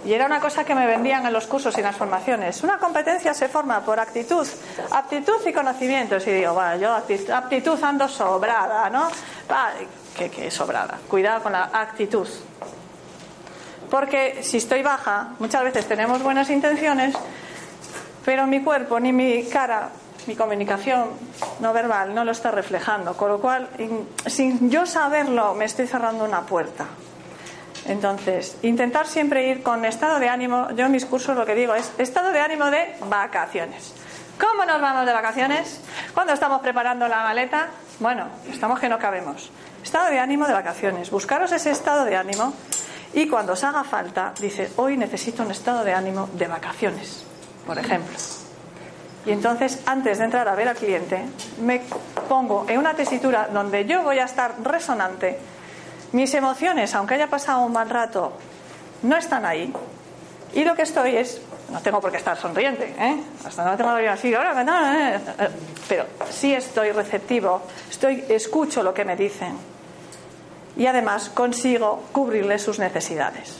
[0.05, 2.62] Y era una cosa que me vendían en los cursos y en las formaciones.
[2.65, 4.47] Una competencia se forma por actitud,
[4.91, 6.27] aptitud y conocimientos.
[6.27, 6.93] Y digo, bueno, yo
[7.35, 9.09] aptitud ando sobrada, ¿no?
[10.17, 10.99] Que, que sobrada.
[11.09, 12.27] Cuidado con la actitud.
[13.91, 17.15] Porque si estoy baja, muchas veces tenemos buenas intenciones,
[18.25, 19.91] pero mi cuerpo ni mi cara,
[20.27, 21.11] mi comunicación
[21.61, 23.17] no verbal no lo está reflejando.
[23.17, 23.69] Con lo cual,
[24.27, 26.87] sin yo saberlo, me estoy cerrando una puerta.
[27.87, 31.75] Entonces, intentar siempre ir con estado de ánimo, yo en mis cursos lo que digo
[31.75, 33.95] es estado de ánimo de vacaciones.
[34.40, 35.81] ¿Cómo nos vamos de vacaciones?
[36.14, 37.68] ¿Cuándo estamos preparando la maleta?
[38.01, 39.51] Bueno, estamos que no cabemos.
[39.83, 41.11] Estado de ánimo de vacaciones.
[41.11, 42.53] Buscaros ese estado de ánimo
[43.14, 47.25] y cuando os haga falta, dice, hoy necesito un estado de ánimo de vacaciones,
[47.66, 48.16] por ejemplo.
[49.27, 51.23] Y entonces, antes de entrar a ver al cliente,
[51.61, 51.83] me
[52.29, 55.38] pongo en una tesitura donde yo voy a estar resonante
[56.12, 58.33] mis emociones, aunque haya pasado un mal rato,
[59.03, 59.72] no están ahí.
[60.55, 63.16] Y lo que estoy es, no tengo por qué estar sonriente, ¿eh?
[63.44, 65.18] hasta no tengo así, ahora, eh,
[65.88, 69.57] pero sí estoy receptivo, estoy, escucho lo que me dicen
[70.77, 73.59] y además consigo cubrirle sus necesidades.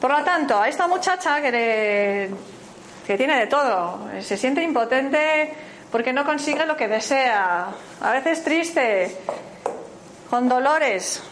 [0.00, 2.30] Por lo tanto, a esta muchacha que,
[3.06, 5.52] que tiene de todo, se siente impotente
[5.90, 7.68] porque no consigue lo que desea,
[8.00, 9.16] a veces triste,
[10.30, 11.22] con dolores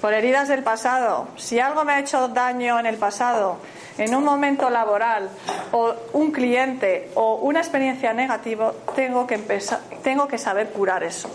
[0.00, 3.58] por heridas del pasado, si algo me ha hecho daño en el pasado,
[3.96, 5.30] en un momento laboral
[5.72, 11.30] o un cliente o una experiencia negativa, tengo que, empezar, tengo que saber curar eso.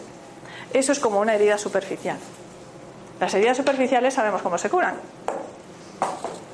[0.73, 2.17] Eso es como una herida superficial.
[3.19, 4.95] Las heridas superficiales sabemos cómo se curan.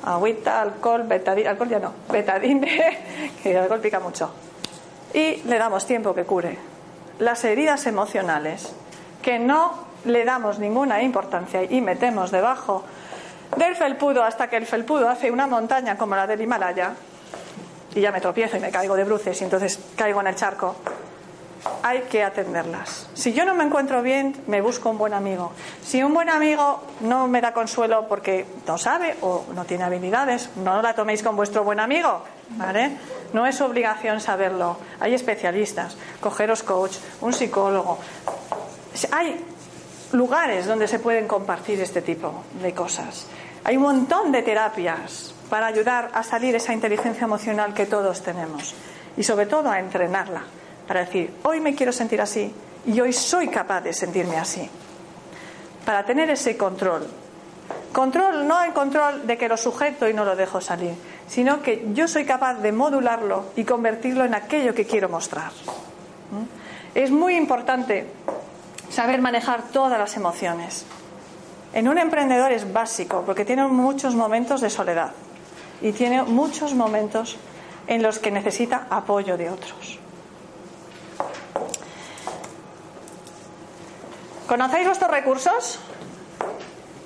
[0.04, 4.30] Agüita, alcohol, betadine, alcohol ya no, betadine, que el alcohol pica mucho.
[5.12, 6.56] Y le damos tiempo que cure.
[7.18, 8.74] Las heridas emocionales
[9.26, 9.72] que no
[10.04, 12.84] le damos ninguna importancia y metemos debajo
[13.56, 16.92] del felpudo hasta que el felpudo hace una montaña como la del Himalaya
[17.92, 20.76] y ya me tropiezo y me caigo de bruces y entonces caigo en el charco,
[21.82, 23.08] hay que atenderlas.
[23.14, 25.50] Si yo no me encuentro bien, me busco un buen amigo.
[25.82, 30.50] Si un buen amigo no me da consuelo porque no sabe o no tiene habilidades,
[30.54, 32.92] no la toméis con vuestro buen amigo, ¿vale?
[33.32, 34.76] No es obligación saberlo.
[35.00, 37.98] Hay especialistas, cogeros coach, un psicólogo,
[39.10, 39.44] hay
[40.12, 43.26] lugares donde se pueden compartir este tipo de cosas.
[43.64, 48.74] Hay un montón de terapias para ayudar a salir esa inteligencia emocional que todos tenemos
[49.16, 50.42] y sobre todo a entrenarla
[50.86, 52.52] para decir, hoy me quiero sentir así
[52.86, 54.68] y hoy soy capaz de sentirme así.
[55.84, 57.06] Para tener ese control.
[57.92, 60.94] Control, no el control de que lo sujeto y no lo dejo salir,
[61.26, 65.50] sino que yo soy capaz de modularlo y convertirlo en aquello que quiero mostrar.
[66.94, 68.06] Es muy importante
[68.96, 70.86] saber manejar todas las emociones.
[71.74, 75.12] En un emprendedor es básico porque tiene muchos momentos de soledad
[75.82, 77.36] y tiene muchos momentos
[77.88, 79.98] en los que necesita apoyo de otros.
[84.48, 85.78] ¿Conocéis vuestros recursos?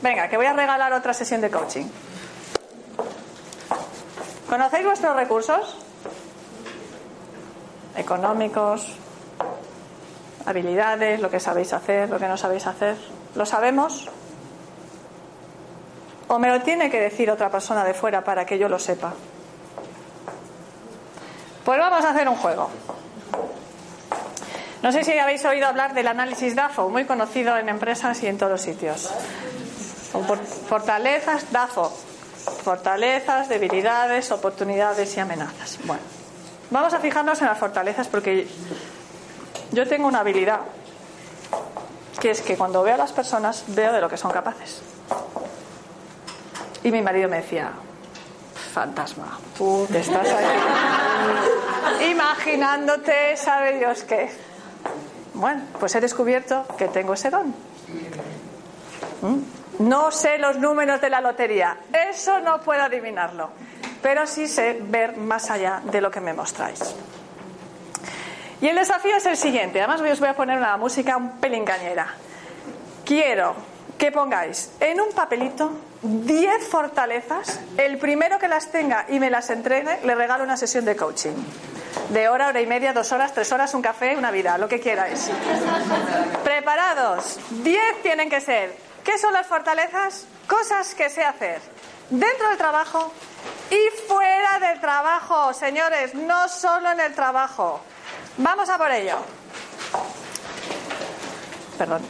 [0.00, 1.86] Venga, que voy a regalar otra sesión de coaching.
[4.48, 5.76] ¿Conocéis vuestros recursos?
[7.96, 8.96] Económicos,
[10.46, 12.96] habilidades, lo que sabéis hacer, lo que no sabéis hacer.
[13.34, 14.08] ¿Lo sabemos?
[16.28, 19.12] ¿O me lo tiene que decir otra persona de fuera para que yo lo sepa?
[21.64, 22.70] Pues vamos a hacer un juego.
[24.82, 28.38] No sé si habéis oído hablar del análisis DAFO, muy conocido en empresas y en
[28.38, 29.10] todos los sitios.
[30.68, 31.92] Fortalezas DAFO.
[32.64, 35.78] Fortalezas, debilidades, oportunidades y amenazas.
[35.84, 36.02] Bueno,
[36.70, 38.48] vamos a fijarnos en las fortalezas porque
[39.72, 40.60] yo tengo una habilidad,
[42.20, 44.82] que es que cuando veo a las personas veo de lo que son capaces.
[46.82, 47.72] Y mi marido me decía,
[48.72, 49.38] fantasma.
[49.56, 54.30] Tú te estás ahí imaginándote, sabe Dios qué.
[55.34, 57.54] Bueno, pues he descubierto que tengo ese don.
[59.22, 59.38] ¿Mm?
[59.80, 61.78] No sé los números de la lotería,
[62.10, 63.48] eso no puedo adivinarlo,
[64.02, 66.94] pero sí sé ver más allá de lo que me mostráis.
[68.60, 71.64] Y el desafío es el siguiente, además os voy a poner una música un pelín
[71.64, 72.14] cañera.
[73.04, 73.54] Quiero
[73.96, 79.50] que pongáis en un papelito 10 fortalezas, el primero que las tenga y me las
[79.50, 81.36] entregue, le regalo una sesión de coaching.
[82.10, 84.80] De hora, hora y media, dos horas, tres horas, un café, una vida, lo que
[84.80, 85.30] quieráis.
[86.44, 87.38] ¿Preparados?
[87.50, 88.76] 10 tienen que ser.
[89.04, 90.26] ¿Qué son las fortalezas?
[90.46, 91.60] Cosas que sé hacer
[92.10, 93.12] dentro del trabajo
[93.70, 97.80] y fuera del trabajo, señores, no solo en el trabajo.
[98.36, 99.18] Vamos a por ello.
[101.78, 102.02] Perdón.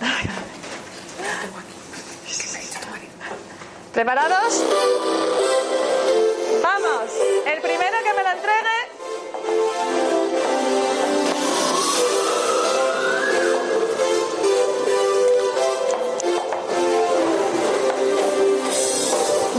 [3.93, 4.65] ¿Preparados?
[6.63, 7.11] Vamos.
[7.47, 8.81] El primero que me lo entregue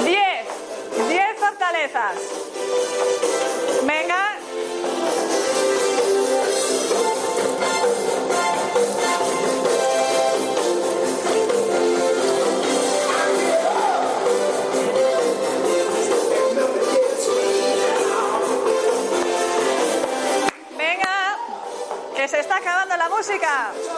[0.03, 0.47] Diez.
[1.09, 2.40] Diez fortalezas.
[23.21, 23.90] Música.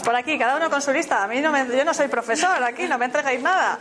[0.00, 1.22] Por aquí, cada uno con su lista.
[1.22, 3.78] A mí no me, yo no soy profesor aquí, no me entregáis nada.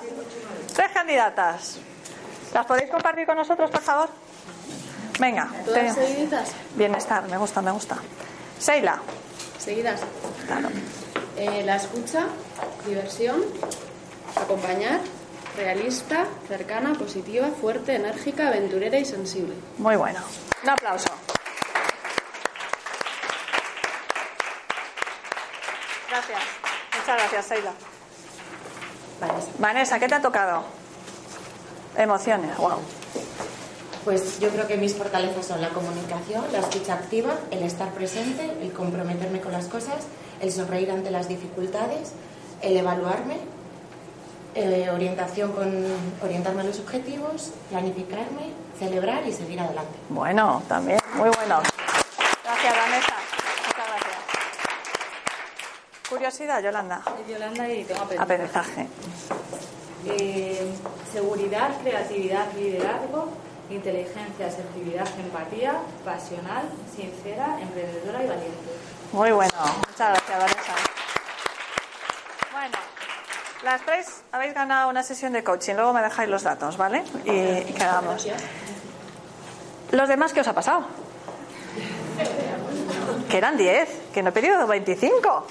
[0.76, 1.78] Tres candidatas.
[2.54, 4.10] ¿Las podéis compartir con nosotros, por favor?
[5.20, 5.48] Venga.
[5.66, 6.52] ¿Todas te- seguiditas?
[6.76, 7.98] Bienestar, me gusta, me gusta.
[8.60, 9.00] Seila.
[9.58, 10.02] Seguidas.
[10.48, 10.70] Claro.
[11.38, 12.26] Eh, la escucha,
[12.86, 13.42] diversión,
[14.36, 15.00] acompañar,
[15.56, 19.54] realista, cercana, positiva, fuerte, enérgica, aventurera y sensible.
[19.78, 20.20] Muy bueno.
[20.64, 21.10] Un aplauso.
[26.12, 26.40] Gracias.
[27.00, 27.72] Muchas gracias, Seila.
[29.60, 30.64] Vanessa, ¿qué te ha tocado?
[31.96, 32.80] Emociones, wow.
[34.04, 38.52] Pues yo creo que mis fortalezas son la comunicación, la escucha activa, el estar presente,
[38.62, 40.06] el comprometerme con las cosas,
[40.42, 42.12] el sonreír ante las dificultades,
[42.62, 43.38] el evaluarme,
[44.56, 45.72] eh, orientación con
[46.24, 49.98] orientarme a los objetivos, planificarme, celebrar y seguir adelante.
[50.10, 51.62] Bueno, también, muy bueno.
[52.44, 53.16] Gracias, Vanessa.
[53.68, 54.18] Muchas gracias.
[56.22, 57.02] Curiosidad, Yolanda.
[57.28, 58.22] Yolanda y tengo aprendizaje.
[58.22, 58.88] Aprendizaje.
[60.06, 60.72] Eh,
[61.12, 63.30] seguridad, creatividad, liderazgo,
[63.72, 68.72] inteligencia, asertividad, empatía, pasional, sincera, emprendedora y valiente.
[69.14, 69.52] Muy bueno.
[69.90, 70.74] Muchas gracias, Vanessa.
[72.52, 72.78] Bueno,
[73.64, 75.74] las tres habéis ganado una sesión de coaching.
[75.74, 77.04] Luego me dejáis los datos, ¿vale?
[77.26, 77.32] Y,
[77.68, 78.28] y quedamos.
[79.90, 80.86] ¿Los demás qué os ha pasado?
[83.28, 85.48] Que eran 10, que no he pedido 25.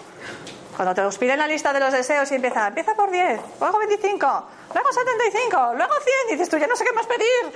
[0.76, 3.78] Cuando te os piden la lista de los deseos y empieza, empieza por 10, luego
[3.78, 4.44] 25,
[4.74, 7.52] luego 75, luego 100, y dices tú, ya no sé qué más pedir.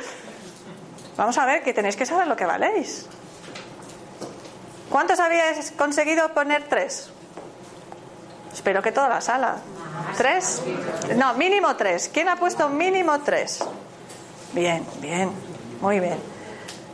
[1.17, 3.07] Vamos a ver, que tenéis que saber lo que valéis.
[4.91, 7.11] ¿Cuántos habíais conseguido poner tres?
[8.53, 9.57] Espero que toda la sala.
[10.17, 10.63] ¿Tres?
[11.17, 12.11] No, mínimo tres.
[12.13, 13.61] ¿Quién ha puesto mínimo tres?
[14.53, 15.31] Bien, bien,
[15.81, 16.19] muy bien.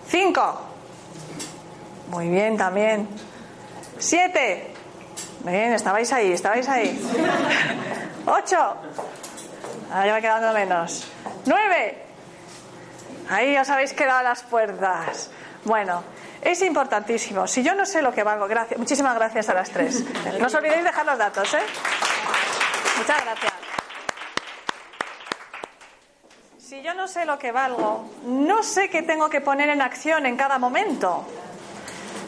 [0.09, 0.61] Cinco.
[2.09, 3.09] Muy bien también.
[3.99, 4.70] Siete.
[5.45, 7.01] Bien, estabais ahí, estabais ahí.
[8.26, 8.76] Ocho.
[9.93, 11.11] Ahora ya va quedando menos.
[11.47, 12.05] Nueve.
[13.28, 15.30] Ahí os habéis quedado las puertas.
[15.64, 16.03] Bueno,
[16.43, 17.47] es importantísimo.
[17.47, 20.05] Si yo no sé lo que valgo, gracias, muchísimas gracias a las tres.
[20.38, 21.62] No os olvidéis dejar los datos, ¿eh?
[22.99, 23.53] Muchas gracias.
[26.59, 30.26] Si yo no sé lo que valgo, no sé qué tengo que poner en acción
[30.26, 31.24] en cada momento.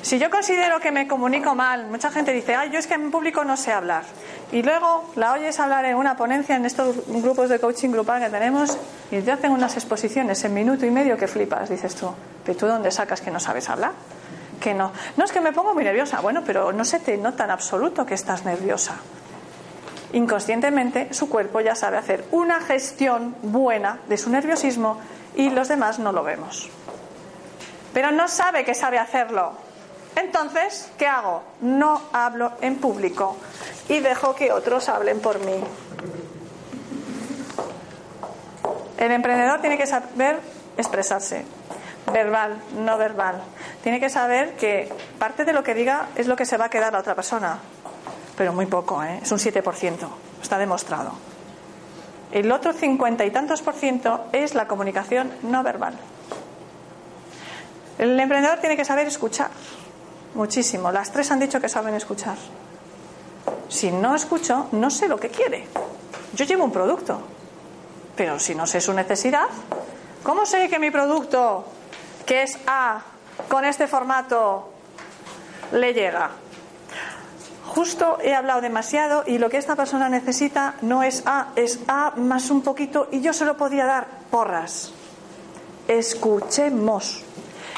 [0.03, 3.13] Si yo considero que me comunico mal, mucha gente dice, ay, yo es que en
[3.13, 4.03] público no sé hablar.
[4.51, 8.29] Y luego la oyes hablar en una ponencia en estos grupos de coaching grupal que
[8.29, 8.77] tenemos
[9.13, 12.13] y te hacen unas exposiciones en minuto y medio que flipas, dices tú.
[12.45, 13.93] ¿Pero tú dónde sacas que no sabes hablar?
[14.61, 14.91] Que no.
[15.17, 16.21] No es que me pongo muy nerviosa.
[16.21, 18.97] Bueno, pero no se te nota en absoluto que estás nerviosa.
[20.15, 24.99] Inconscientemente su cuerpo ya sabe hacer una gestión buena de su nerviosismo
[25.37, 26.69] y los demás no lo vemos.
[27.95, 29.53] Pero no sabe que sabe hacerlo.
[30.17, 31.43] Entonces, ¿qué hago?
[31.61, 33.37] No hablo en público
[33.89, 35.63] y dejo que otros hablen por mí.
[38.99, 40.39] El emprendedor tiene que saber
[40.77, 41.45] expresarse,
[42.13, 43.43] verbal, no verbal.
[43.83, 46.71] Tiene que saber que parte de lo que diga es lo que se va a
[46.71, 47.59] quedar la otra persona,
[48.37, 49.21] pero muy poco, ¿eh?
[49.23, 50.09] es un 7%,
[50.41, 51.13] está demostrado.
[52.31, 55.95] El otro cincuenta y tantos por ciento es la comunicación no verbal.
[57.99, 59.51] El emprendedor tiene que saber escuchar
[60.35, 60.91] muchísimo.
[60.91, 62.37] Las tres han dicho que saben escuchar.
[63.69, 65.67] Si no escucho, no sé lo que quiere.
[66.35, 67.21] Yo llevo un producto,
[68.17, 69.47] pero si no sé su necesidad,
[70.23, 71.65] ¿cómo sé que mi producto,
[72.27, 73.03] que es A,
[73.49, 74.71] con este formato,
[75.73, 76.31] le llega?
[77.67, 82.13] Justo he hablado demasiado y lo que esta persona necesita no es A, es A
[82.17, 84.93] más un poquito y yo se lo podía dar porras.
[85.89, 87.22] Escuchemos.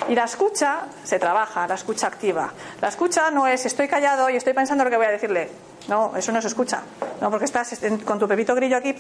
[0.09, 2.53] Y la escucha se trabaja, la escucha activa.
[2.81, 5.51] La escucha no es estoy callado y estoy pensando lo que voy a decirle.
[5.89, 6.83] No, eso no se escucha.
[7.21, 8.95] No, porque estás con tu pepito grillo aquí.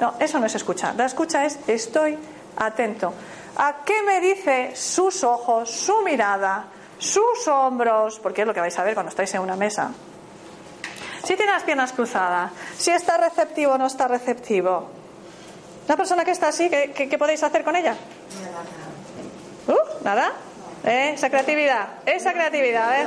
[0.00, 0.92] No, eso no es escucha.
[0.94, 2.18] La escucha es estoy
[2.56, 3.12] atento.
[3.56, 6.66] ¿A qué me dice sus ojos, su mirada,
[6.98, 8.18] sus hombros?
[8.20, 9.90] Porque es lo que vais a ver cuando estáis en una mesa.
[11.24, 14.88] Si tiene las piernas cruzadas, si está receptivo o no está receptivo.
[15.86, 17.96] La persona que está así, ¿qué, podéis hacer con ella?
[20.02, 20.32] ¿Nada?
[20.84, 21.12] ¿Eh?
[21.14, 23.06] Esa creatividad, esa creatividad, ¿eh?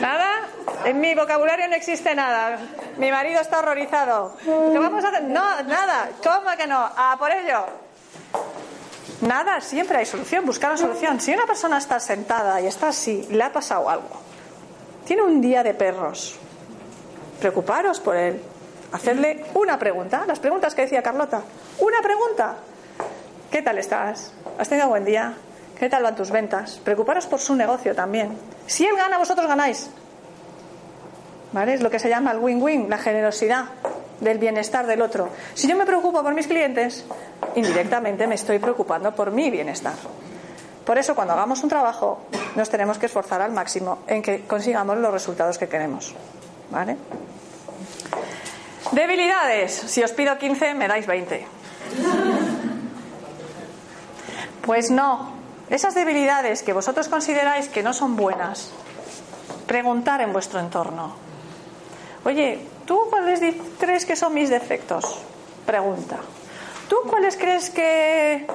[0.00, 0.28] ¿Nada?
[0.84, 2.58] En mi vocabulario no existe nada.
[2.98, 4.36] Mi marido está horrorizado.
[4.44, 5.22] ¿Qué vamos a hacer?
[5.24, 6.10] No, nada.
[6.22, 6.78] ¿Cómo que no?
[6.78, 7.64] A por ello.
[9.22, 11.20] Nada, siempre hay solución, buscar una solución.
[11.20, 14.08] Si una persona está sentada y está así, le ha pasado algo,
[15.04, 16.36] tiene un día de perros,
[17.38, 18.40] preocuparos por él,
[18.92, 21.42] hacerle una pregunta, las preguntas que decía Carlota,
[21.80, 22.56] una pregunta.
[23.50, 24.32] ¿Qué tal estás?
[24.58, 25.34] ¿Has tenido buen día?
[25.80, 26.78] ¿Qué tal van tus ventas?
[26.84, 28.36] Preocuparos por su negocio también.
[28.66, 29.88] Si él gana, vosotros ganáis.
[31.52, 31.72] ¿Vale?
[31.72, 33.64] Es lo que se llama el win-win, la generosidad
[34.20, 35.30] del bienestar del otro.
[35.54, 37.06] Si yo me preocupo por mis clientes,
[37.54, 39.94] indirectamente me estoy preocupando por mi bienestar.
[40.84, 42.26] Por eso, cuando hagamos un trabajo,
[42.56, 46.14] nos tenemos que esforzar al máximo en que consigamos los resultados que queremos.
[46.70, 46.98] ¿Vale?
[48.92, 49.72] Debilidades.
[49.72, 51.46] Si os pido 15, me dais 20.
[54.60, 55.39] Pues no.
[55.70, 58.72] Esas debilidades que vosotros consideráis que no son buenas,
[59.66, 61.14] preguntar en vuestro entorno.
[62.24, 63.40] Oye, ¿tú cuáles
[63.78, 65.20] crees que son mis defectos?
[65.64, 66.18] Pregunta.
[66.88, 68.48] ¿Tú cuáles crees que...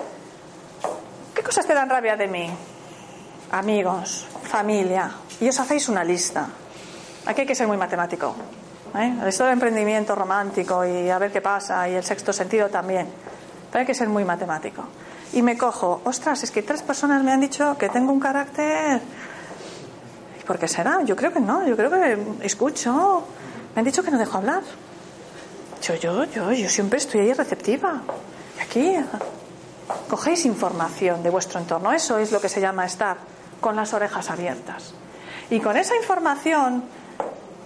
[1.33, 2.49] ¿Qué cosas te dan rabia de mí?
[3.51, 5.09] Amigos, familia.
[5.39, 6.49] Y os hacéis una lista.
[7.25, 8.35] Aquí hay que ser muy matemático.
[8.93, 9.15] ¿eh?
[9.21, 13.07] El estado de emprendimiento romántico y a ver qué pasa y el sexto sentido también.
[13.71, 14.83] Pero hay que ser muy matemático.
[15.35, 19.01] Y me cojo, ostras, es que tres personas me han dicho que tengo un carácter.
[20.39, 21.03] ¿Y por qué será?
[21.03, 23.21] Yo creo que no, yo creo que escucho.
[23.75, 24.63] Me han dicho que no dejo hablar.
[25.81, 28.01] Yo, yo, yo, yo siempre estoy ahí receptiva.
[28.57, 28.95] Y aquí
[30.09, 31.91] cogéis información de vuestro entorno.
[31.91, 33.17] Eso es lo que se llama estar
[33.59, 34.93] con las orejas abiertas.
[35.49, 36.85] Y con esa información,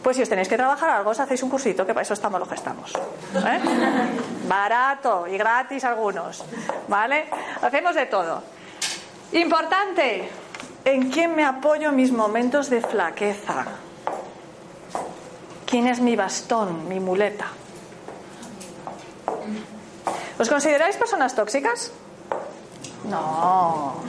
[0.03, 2.39] pues si os tenéis que trabajar algo, os hacéis un cursito, que para eso estamos
[2.39, 2.93] los que estamos.
[3.35, 3.59] ¿eh?
[4.47, 6.43] Barato y gratis algunos.
[6.87, 7.25] ¿Vale?
[7.61, 8.41] Hacemos de todo.
[9.33, 10.29] Importante,
[10.85, 13.65] ¿en quién me apoyo en mis momentos de flaqueza?
[15.65, 17.47] ¿Quién es mi bastón, mi muleta?
[20.39, 21.91] ¿Os consideráis personas tóxicas?
[23.03, 23.95] No.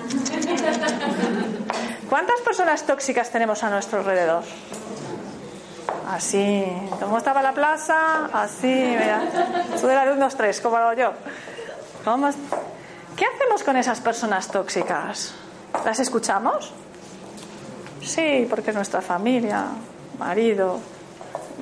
[2.09, 4.45] ¿Cuántas personas tóxicas tenemos a nuestro alrededor?
[6.11, 6.67] Así.
[6.99, 8.27] ¿Cómo estaba la plaza?
[8.33, 9.23] Así, mira.
[9.81, 11.13] Sube la luz, dos, tres, como hago yo.
[13.17, 15.35] ¿Qué hacemos con esas personas tóxicas?
[15.85, 16.73] ¿Las escuchamos?
[18.03, 19.67] Sí, porque es nuestra familia,
[20.19, 20.81] marido,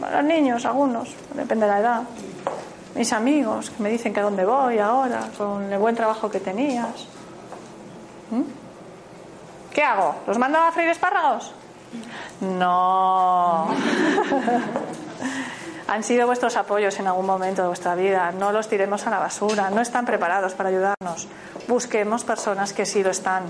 [0.01, 2.03] los niños, algunos, depende de la edad.
[2.95, 6.41] Mis amigos que me dicen que a dónde voy ahora, con el buen trabajo que
[6.41, 7.07] tenías.
[8.31, 8.43] ¿Mm?
[9.73, 10.15] ¿Qué hago?
[10.27, 11.53] ¿Los mando a freír espárragos?
[12.41, 13.69] No.
[15.89, 18.31] Han sido vuestros apoyos en algún momento de vuestra vida.
[18.33, 19.71] No los tiremos a la basura.
[19.71, 21.29] No están preparados para ayudarnos.
[21.67, 23.45] Busquemos personas que sí lo están.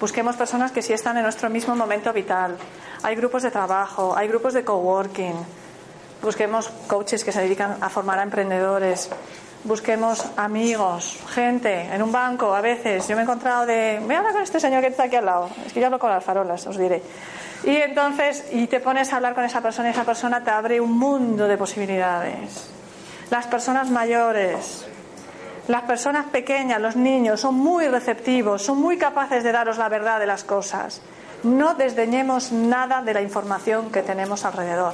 [0.00, 2.56] Busquemos personas que sí están en nuestro mismo momento vital.
[3.02, 5.34] Hay grupos de trabajo, hay grupos de coworking.
[6.22, 9.10] Busquemos coaches que se dedican a formar a emprendedores.
[9.64, 13.06] Busquemos amigos, gente, en un banco a veces.
[13.08, 14.00] Yo me he encontrado de.
[14.02, 15.50] Voy a hablar con este señor que está aquí al lado.
[15.66, 17.02] Es que yo hablo con las farolas, os diré.
[17.64, 20.80] Y entonces, y te pones a hablar con esa persona y esa persona te abre
[20.80, 22.70] un mundo de posibilidades.
[23.30, 24.86] Las personas mayores,
[25.68, 30.20] las personas pequeñas, los niños, son muy receptivos, son muy capaces de daros la verdad
[30.20, 31.02] de las cosas.
[31.42, 34.92] no desdeñemos nada de la información que tenemos alrededor.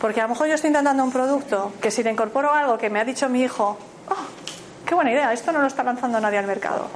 [0.00, 2.90] Porque a lo mejor yo estoy intentando un producto que si le incorporo algo que
[2.90, 6.38] me ha dicho mi hijo, oh, qué buena idea, esto no lo está lanzando nadie
[6.38, 6.88] al mercado.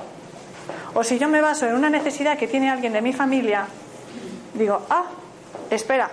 [0.95, 3.67] O si yo me baso en una necesidad que tiene alguien de mi familia,
[4.61, 5.05] digo, ah,
[5.71, 6.11] espera,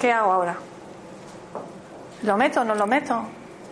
[0.00, 0.56] ¿qué hago ahora?
[2.22, 3.22] ¿Lo meto no lo meto?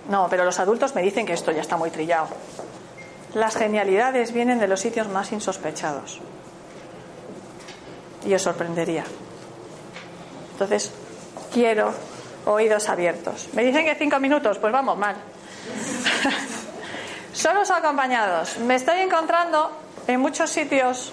[0.09, 2.29] No, pero los adultos me dicen que esto ya está muy trillado.
[3.35, 6.21] Las genialidades vienen de los sitios más insospechados.
[8.25, 9.05] Y os sorprendería.
[10.53, 10.93] Entonces,
[11.53, 11.93] quiero
[12.47, 13.49] oídos abiertos.
[13.55, 15.17] Me dicen que cinco minutos, pues vamos mal.
[17.33, 18.59] Solos acompañados.
[18.59, 19.73] Me estoy encontrando
[20.07, 21.13] en muchos sitios.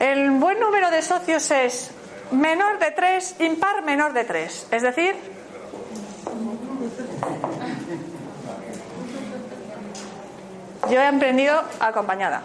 [0.00, 1.90] El buen número de socios es
[2.30, 4.66] menor de tres, impar menor de tres.
[4.70, 5.14] Es decir,
[10.90, 12.44] yo he emprendido acompañada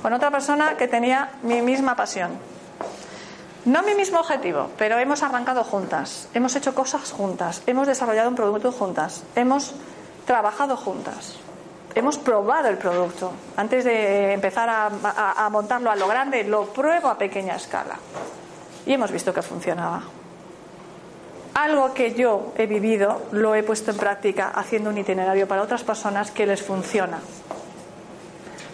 [0.00, 2.38] con otra persona que tenía mi misma pasión.
[3.64, 8.36] No mi mismo objetivo, pero hemos arrancado juntas, hemos hecho cosas juntas, hemos desarrollado un
[8.36, 9.74] producto juntas, hemos
[10.24, 11.34] trabajado juntas,
[11.94, 13.32] hemos probado el producto.
[13.56, 17.96] Antes de empezar a, montarlo a lo grande, lo pruebo a pequeña escala.
[18.86, 20.02] Y hemos visto que funcionaba.
[21.54, 25.82] Algo que yo he vivido lo he puesto en práctica haciendo un itinerario para otras
[25.82, 27.18] personas que les funciona.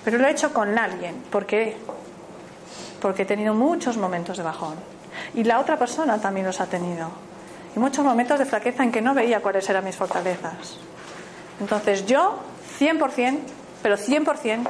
[0.05, 1.17] Pero lo he hecho con alguien.
[1.31, 1.77] ¿Por qué?
[3.01, 4.75] Porque he tenido muchos momentos de bajón.
[5.35, 7.11] Y la otra persona también los ha tenido.
[7.75, 10.79] Y muchos momentos de flaqueza en que no veía cuáles eran mis fortalezas.
[11.61, 12.39] Entonces yo,
[12.79, 13.39] 100%,
[13.83, 14.69] pero 100%,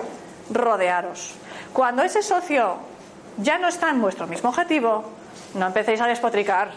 [0.50, 1.34] rodearos.
[1.72, 2.76] Cuando ese socio
[3.38, 5.04] ya no está en vuestro mismo objetivo,
[5.54, 6.70] no empecéis a despotricar.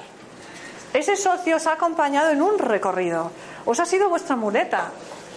[0.94, 3.32] Ese socio os ha acompañado en un recorrido,
[3.66, 4.92] os ha sido vuestra muleta.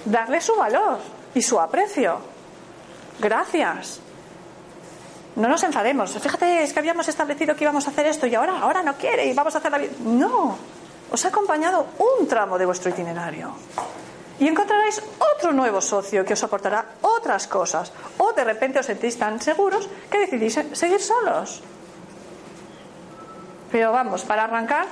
[0.04, 0.98] Darle su valor
[1.34, 2.18] y su aprecio.
[3.20, 4.00] Gracias.
[5.36, 6.12] No nos enfademos.
[6.18, 9.26] Fíjate, es que habíamos establecido que íbamos a hacer esto y ahora, ahora no quiere
[9.26, 9.80] y vamos a hacer la.
[10.00, 10.56] No.
[11.10, 13.52] Os ha acompañado un tramo de vuestro itinerario.
[14.42, 17.94] Y encontraréis otro nuevo socio que os aportará otras cosas.
[18.18, 21.62] O de repente os sentís tan seguros que decidís seguir solos.
[23.70, 24.90] Pero vamos, para arrancar,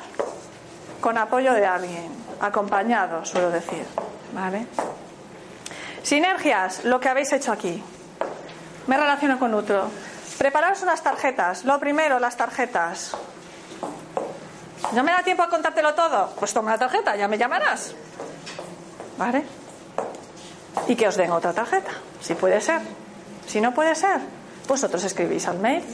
[1.02, 3.82] con apoyo de alguien, acompañado, suelo decir.
[6.06, 7.82] Sinergias, lo que habéis hecho aquí
[8.86, 9.90] me relaciono con otro.
[10.38, 11.64] Prepararos unas tarjetas.
[11.64, 13.18] Lo primero, las tarjetas.
[14.94, 16.30] ¿No me da tiempo a contártelo todo?
[16.38, 17.96] Pues toma la tarjeta, ya me llamarás.
[19.20, 19.44] ¿Vale?
[20.88, 21.92] Y que os den otra tarjeta,
[22.24, 22.80] si puede ser.
[23.46, 24.16] Si no puede ser,
[24.66, 25.84] vosotros escribís al mail.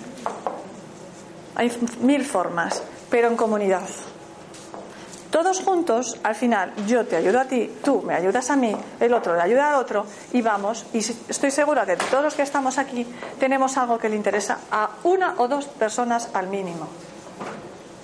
[1.56, 1.66] Hay
[2.02, 3.82] mil formas, pero en comunidad.
[5.32, 9.12] Todos juntos, al final, yo te ayudo a ti, tú me ayudas a mí, el
[9.12, 10.86] otro le ayuda al otro y vamos.
[10.92, 13.04] Y estoy segura que todos los que estamos aquí
[13.40, 16.86] tenemos algo que le interesa a una o dos personas al mínimo.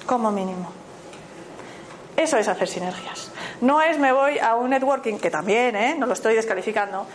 [0.04, 0.72] Como mínimo.
[2.16, 3.31] Eso es hacer sinergias.
[3.62, 5.94] No es me voy a un networking, que también, ¿eh?
[5.96, 7.06] no lo estoy descalificando,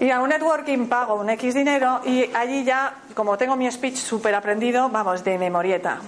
[0.00, 3.96] y a un networking pago un X dinero y allí ya, como tengo mi speech
[3.96, 5.98] súper aprendido, vamos, de memorieta.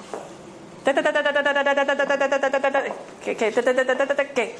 [4.35, 4.57] ¿Qué?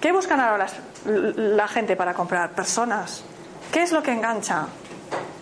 [0.00, 0.66] ¿Qué buscan ahora
[1.04, 2.52] la gente para comprar?
[2.52, 3.22] Personas.
[3.70, 4.66] ¿Qué es lo que engancha?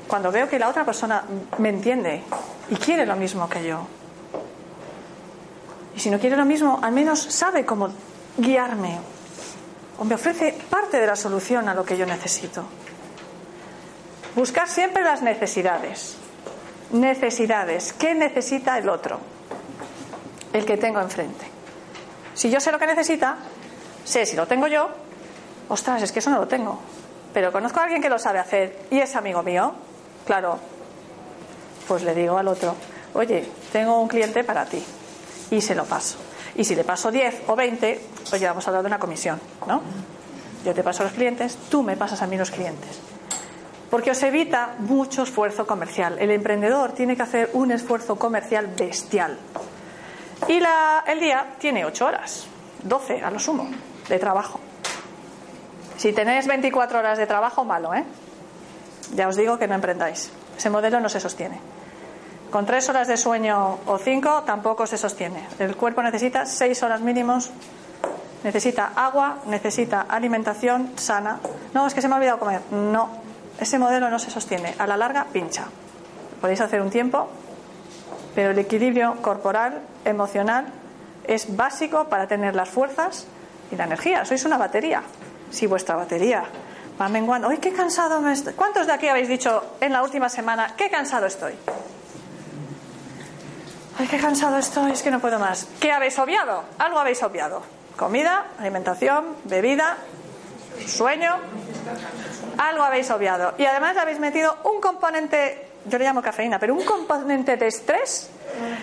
[0.08, 1.22] Cuando veo que la otra persona
[1.58, 2.22] me entiende
[2.70, 3.86] y quiere lo mismo que yo.
[5.94, 7.90] Y si no quiere lo mismo, al menos sabe cómo
[8.36, 8.98] guiarme
[9.98, 12.64] o me ofrece parte de la solución a lo que yo necesito.
[14.34, 16.16] Buscar siempre las necesidades
[16.92, 17.92] necesidades.
[17.94, 19.18] ¿Qué necesita el otro?
[20.52, 21.46] El que tengo enfrente.
[22.34, 23.36] Si yo sé lo que necesita,
[24.04, 24.88] sé si lo tengo yo,
[25.68, 26.78] ostras, es que eso no lo tengo.
[27.32, 29.72] Pero conozco a alguien que lo sabe hacer y es amigo mío,
[30.26, 30.58] claro,
[31.88, 32.74] pues le digo al otro,
[33.14, 34.84] oye, tengo un cliente para ti
[35.52, 36.18] y se lo paso.
[36.56, 39.40] Y si le paso 10 o 20, pues ya vamos a hablar de una comisión,
[39.68, 39.80] ¿no?
[40.64, 43.00] Yo te paso a los clientes, tú me pasas a mí los clientes
[43.92, 46.16] porque os evita mucho esfuerzo comercial.
[46.18, 49.36] El emprendedor tiene que hacer un esfuerzo comercial bestial.
[50.48, 52.46] Y la, el día tiene 8 horas,
[52.84, 53.68] 12 a lo sumo,
[54.08, 54.60] de trabajo.
[55.98, 58.02] Si tenéis 24 horas de trabajo, malo, ¿eh?
[59.14, 60.30] Ya os digo que no emprendáis.
[60.56, 61.60] Ese modelo no se sostiene.
[62.52, 65.48] Con 3 horas de sueño o 5 tampoco se sostiene.
[65.58, 67.50] El cuerpo necesita 6 horas mínimos.
[68.44, 71.40] Necesita agua, necesita alimentación sana.
[71.72, 72.60] No, es que se me ha olvidado comer.
[72.70, 73.08] No,
[73.58, 74.74] ese modelo no se sostiene.
[74.78, 75.64] A la larga, pincha.
[76.42, 77.30] Podéis hacer un tiempo,
[78.34, 80.66] pero el equilibrio corporal, emocional,
[81.24, 83.26] es básico para tener las fuerzas
[83.70, 84.26] y la energía.
[84.26, 85.02] Sois una batería.
[85.50, 86.44] Si vuestra batería
[87.00, 87.48] va menguando.
[87.48, 88.52] ¡Ay, qué cansado me estoy!
[88.52, 91.54] ¿Cuántos de aquí habéis dicho en la última semana, qué cansado estoy?
[93.98, 94.92] ¡Ay, qué cansado estoy!
[94.92, 95.66] Es que no puedo más.
[95.80, 96.64] ¿Qué habéis obviado?
[96.78, 97.62] Algo habéis obviado.
[97.96, 99.98] Comida, alimentación, bebida,
[100.86, 101.36] sueño.
[102.58, 103.54] Algo habéis obviado.
[103.58, 108.30] Y además habéis metido un componente, yo le llamo cafeína, pero un componente de estrés,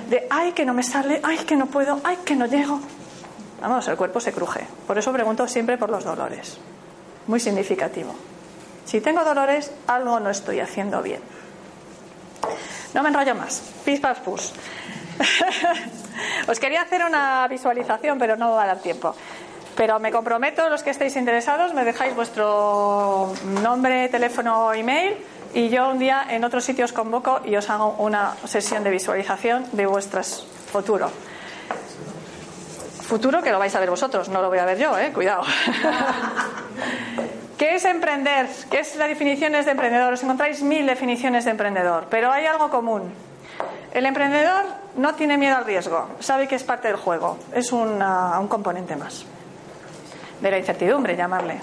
[0.10, 2.80] de ay, que no me sale, ay, que no puedo, ay, que no llego.
[3.62, 4.66] Vamos, el cuerpo se cruje.
[4.88, 6.57] Por eso pregunto siempre por los dolores.
[7.28, 8.14] Muy significativo.
[8.86, 11.22] Si tengo dolores, algo no estoy haciendo bien.
[12.93, 13.62] No me enrollo más.
[13.86, 14.53] Pis, pas, pus.
[16.47, 19.15] Os quería hacer una visualización, pero no va a dar tiempo.
[19.76, 25.15] Pero me comprometo, los que estéis interesados, me dejáis vuestro nombre, teléfono, email
[25.53, 29.65] y yo un día en otros sitios convoco y os hago una sesión de visualización
[29.72, 31.09] de vuestras futuro.
[33.07, 35.43] Futuro que lo vais a ver vosotros, no lo voy a ver yo, eh, cuidado.
[37.57, 38.47] ¿Qué es emprender?
[38.70, 40.13] ¿Qué es la definición de emprendedor?
[40.13, 43.11] Os encontráis mil definiciones de emprendedor, pero hay algo común.
[43.93, 44.65] El emprendedor
[44.95, 47.99] no tiene miedo al riesgo, sabe que es parte del juego, es un
[48.47, 49.25] componente más
[50.41, 51.59] de la incertidumbre, llamarle.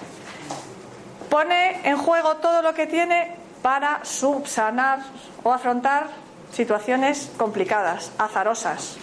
[1.31, 5.01] Pone en juego todo lo que tiene para subsanar
[5.43, 6.09] o afrontar
[6.53, 8.97] situaciones complicadas, azarosas,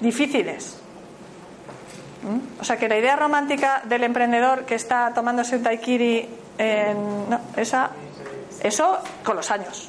[0.00, 0.78] difíciles.
[2.22, 2.60] ¿Mm?
[2.60, 6.28] O sea que la idea romántica del emprendedor que está tomándose un taikiri,
[6.58, 7.90] en, no, esa,
[8.62, 9.88] eso con los años,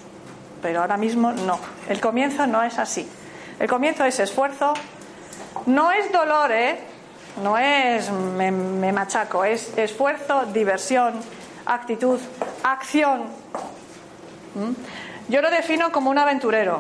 [0.62, 1.60] pero ahora mismo no.
[1.88, 3.10] El comienzo no es así.
[3.60, 4.74] El comienzo es esfuerzo,
[5.66, 6.80] no es dolor, ¿eh?
[7.44, 8.52] No es me,
[8.92, 11.14] machaco, es esfuerzo, diversión,
[11.66, 12.20] actitud,
[12.64, 13.24] acción.
[14.56, 15.32] ¿Mm?
[15.32, 16.80] Yo lo defino como un aventurero.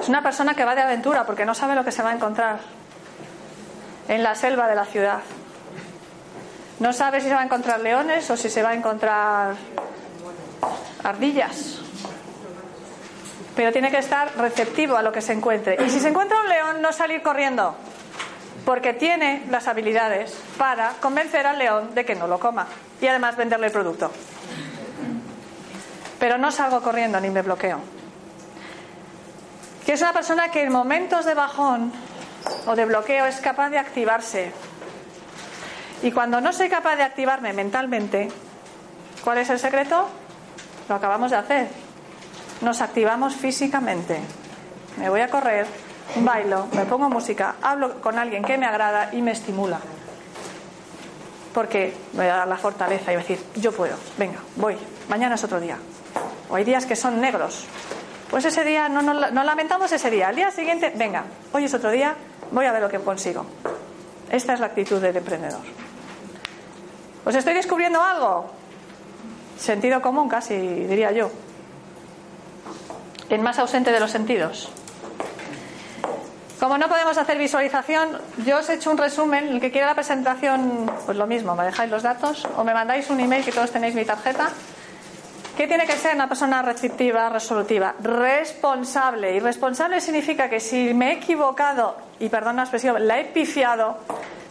[0.00, 2.14] Es una persona que va de aventura porque no sabe lo que se va a
[2.14, 2.60] encontrar
[4.08, 5.20] en la selva de la ciudad.
[6.80, 9.54] No sabe si se va a encontrar leones o si se va a encontrar
[11.04, 11.81] ardillas.
[13.54, 15.76] Pero tiene que estar receptivo a lo que se encuentre.
[15.84, 17.76] Y si se encuentra un león, no salir corriendo,
[18.64, 22.66] porque tiene las habilidades para convencer al león de que no lo coma
[23.00, 24.10] y además venderle el producto.
[26.18, 27.80] Pero no salgo corriendo ni me bloqueo.
[29.84, 31.92] Que es una persona que en momentos de bajón
[32.66, 34.52] o de bloqueo es capaz de activarse.
[36.02, 38.28] Y cuando no soy capaz de activarme mentalmente,
[39.24, 40.08] ¿cuál es el secreto?
[40.88, 41.81] Lo acabamos de hacer.
[42.62, 44.18] Nos activamos físicamente.
[44.96, 45.66] Me voy a correr,
[46.16, 49.80] bailo, me pongo música, hablo con alguien que me agrada y me estimula.
[51.52, 54.76] Porque me voy a dar la fortaleza y voy a decir, yo puedo, venga, voy,
[55.08, 55.76] mañana es otro día.
[56.48, 57.64] O hay días que son negros.
[58.30, 60.28] Pues ese día no, no, no lamentamos ese día.
[60.28, 62.14] Al día siguiente, venga, hoy es otro día,
[62.52, 63.44] voy a ver lo que consigo.
[64.30, 65.60] Esta es la actitud del emprendedor.
[67.24, 68.50] ¿Os estoy descubriendo algo?
[69.58, 71.30] Sentido común casi, diría yo.
[73.32, 74.68] El más ausente de los sentidos.
[76.60, 79.48] Como no podemos hacer visualización, yo os he hecho un resumen.
[79.48, 83.08] El que quiera la presentación, pues lo mismo, me dejáis los datos o me mandáis
[83.08, 84.50] un email que todos tenéis mi tarjeta.
[85.56, 87.94] ¿Qué tiene que ser una persona receptiva, resolutiva?
[88.02, 89.34] Responsable.
[89.34, 93.96] Y responsable significa que si me he equivocado, y perdón la expresión, la he pifiado,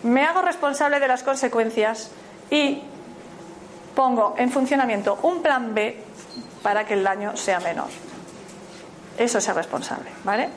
[0.01, 2.09] me hago responsable de las consecuencias
[2.49, 2.81] y
[3.95, 6.03] pongo en funcionamiento un plan B
[6.63, 8.10] para que el daño sea menor.
[9.21, 10.49] Eso es responsable, ¿vale?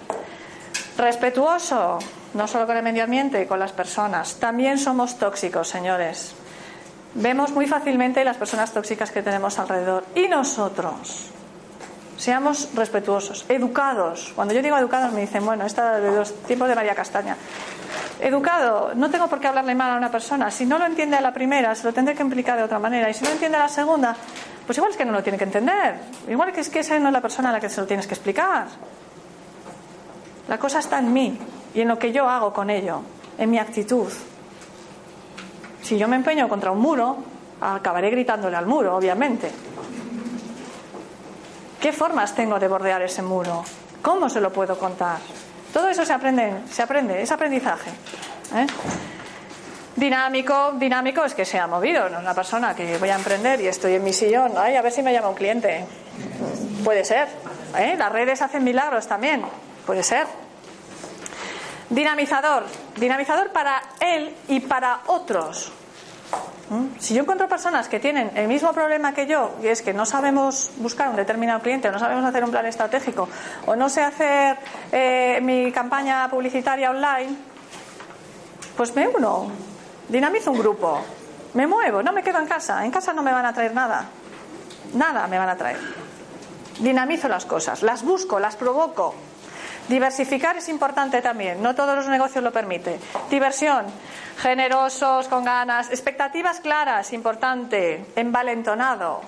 [0.97, 1.99] Respetuoso,
[2.33, 4.37] no solo con el medio ambiente, con las personas.
[4.37, 6.33] También somos tóxicos, señores.
[7.13, 10.07] Vemos muy fácilmente las personas tóxicas que tenemos alrededor.
[10.15, 11.27] Y nosotros.
[12.17, 14.33] Seamos respetuosos, educados.
[14.35, 17.37] Cuando yo digo educados me dicen, bueno, esta de los tiempos de María Castaña.
[18.21, 20.51] Educado, no tengo por qué hablarle mal a una persona.
[20.51, 23.11] Si no lo entiende a la primera, se lo tendré que implicar de otra manera.
[23.11, 24.17] Y si no entiende a la segunda,
[24.67, 25.97] pues igual es que no lo tiene que entender.
[26.29, 28.15] Igual es que esa no es la persona a la que se lo tienes que
[28.15, 28.67] explicar.
[30.49, 31.39] La cosa está en mí
[31.75, 33.01] y en lo que yo hago con ello,
[33.39, 34.11] en mi actitud.
[35.83, 37.19] Si yo me empeño contra un muro,
[37.61, 39.51] acabaré gritándole al muro, obviamente.
[41.81, 43.63] ¿Qué formas tengo de bordear ese muro?
[44.01, 45.19] ¿Cómo se lo puedo contar?
[45.75, 47.91] Todo eso se aprende, se aprende, es aprendizaje.
[48.55, 48.67] ¿eh?
[49.97, 53.61] Dinámico, dinámico es que se ha movido, no es una persona que voy a emprender
[53.61, 55.85] y estoy en mi sillón, ay, a ver si me llama un cliente.
[56.85, 57.27] Puede ser.
[57.77, 57.97] ¿eh?
[57.99, 59.45] Las redes hacen milagros también.
[59.85, 60.29] Puede ser.
[61.91, 62.67] Dinamizador.
[62.95, 65.73] Dinamizador para él y para otros.
[66.71, 66.99] ¿Mm?
[66.99, 70.07] Si yo encuentro personas que tienen el mismo problema que yo, y es que no
[70.07, 73.29] sabemos buscar un determinado cliente, o no sabemos hacer un plan estratégico,
[73.67, 74.57] o no sé hacer
[74.91, 77.37] eh, mi campaña publicitaria online,
[78.77, 79.51] pues me uno,
[80.09, 81.01] dinamizo un grupo.
[81.55, 82.85] Me muevo, no me quedo en casa.
[82.85, 84.07] En casa no me van a traer nada.
[84.95, 85.79] Nada me van a traer.
[86.81, 89.15] Dinamizo las cosas, las busco, las provoco.
[89.89, 92.99] Diversificar es importante también, no todos los negocios lo permiten.
[93.31, 93.85] Diversión,
[94.39, 99.21] generosos, con ganas, expectativas claras, importante, envalentonado.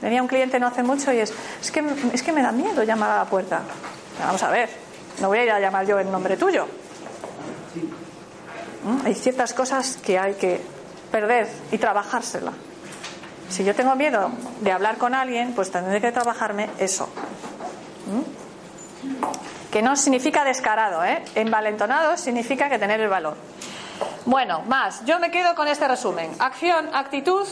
[0.00, 2.82] Tenía un cliente no hace mucho y es, es que, es que me da miedo
[2.84, 3.62] llamar a la puerta.
[4.20, 4.68] Vamos a ver,
[5.20, 6.66] no voy a ir a llamar yo en nombre tuyo.
[8.84, 9.06] ¿Mm?
[9.06, 10.60] Hay ciertas cosas que hay que
[11.10, 12.52] perder y trabajársela.
[13.48, 14.30] Si yo tengo miedo
[14.60, 17.08] de hablar con alguien, pues tendré que trabajarme eso.
[18.06, 18.42] ¿Mm?
[19.72, 21.24] Que no significa descarado, ¿eh?
[21.34, 23.36] Envalentonado significa que tener el valor.
[24.26, 25.04] Bueno, más.
[25.06, 26.30] Yo me quedo con este resumen.
[26.38, 27.48] Acción, actitud,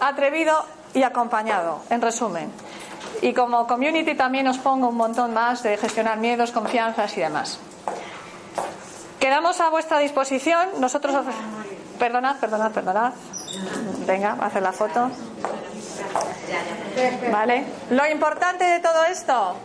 [0.00, 2.50] atrevido y acompañado, en resumen.
[3.22, 7.60] Y como community también os pongo un montón más de gestionar miedos, confianzas y demás.
[9.20, 10.80] Quedamos a vuestra disposición.
[10.80, 11.14] Nosotros.
[11.98, 13.12] Perdonad, perdonad, perdonad.
[14.06, 15.10] Venga, hacer la foto.
[17.30, 17.64] Vale.
[17.90, 19.56] Lo importante de todo esto,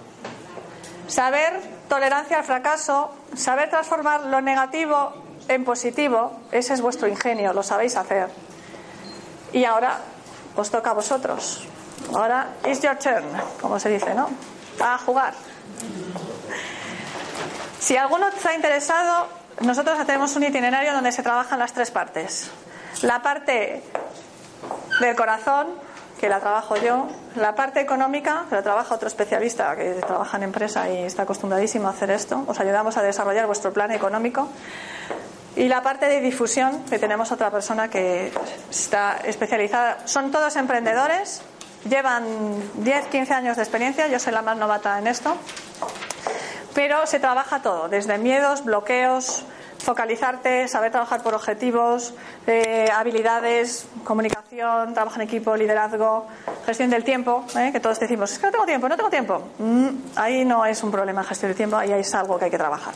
[1.07, 5.13] saber tolerancia al fracaso, saber transformar lo negativo
[5.47, 8.29] en positivo, ese es vuestro ingenio, lo sabéis hacer.
[9.53, 9.99] Y ahora
[10.55, 11.67] os toca a vosotros.
[12.13, 13.25] Ahora it's your turn,
[13.61, 14.29] como se dice, ¿no?
[14.83, 15.33] A jugar.
[17.79, 19.27] Si alguno está interesado,
[19.61, 22.49] nosotros tenemos un itinerario donde se trabajan las tres partes.
[23.01, 23.83] La parte
[24.99, 25.67] del corazón,
[26.19, 30.89] que la trabajo yo, la parte económica, la trabaja otro especialista que trabaja en empresa
[30.89, 32.43] y está acostumbradísimo a hacer esto.
[32.47, 34.49] Os ayudamos a desarrollar vuestro plan económico.
[35.55, 38.31] Y la parte de difusión, que tenemos otra persona que
[38.69, 39.99] está especializada.
[40.05, 41.41] Son todos emprendedores,
[41.87, 42.25] llevan
[42.75, 45.35] 10, 15 años de experiencia, yo soy la más novata en esto.
[46.73, 49.45] Pero se trabaja todo, desde miedos, bloqueos,
[49.85, 52.15] focalizarte, saber trabajar por objetivos,
[52.47, 56.25] eh, habilidades, comunicación, trabajo en equipo, liderazgo,
[56.65, 57.69] gestión del tiempo, ¿eh?
[57.71, 59.47] que todos decimos, es que no tengo tiempo, no tengo tiempo.
[59.59, 62.57] Mm, ahí no es un problema gestión del tiempo, ahí es algo que hay que
[62.57, 62.95] trabajar.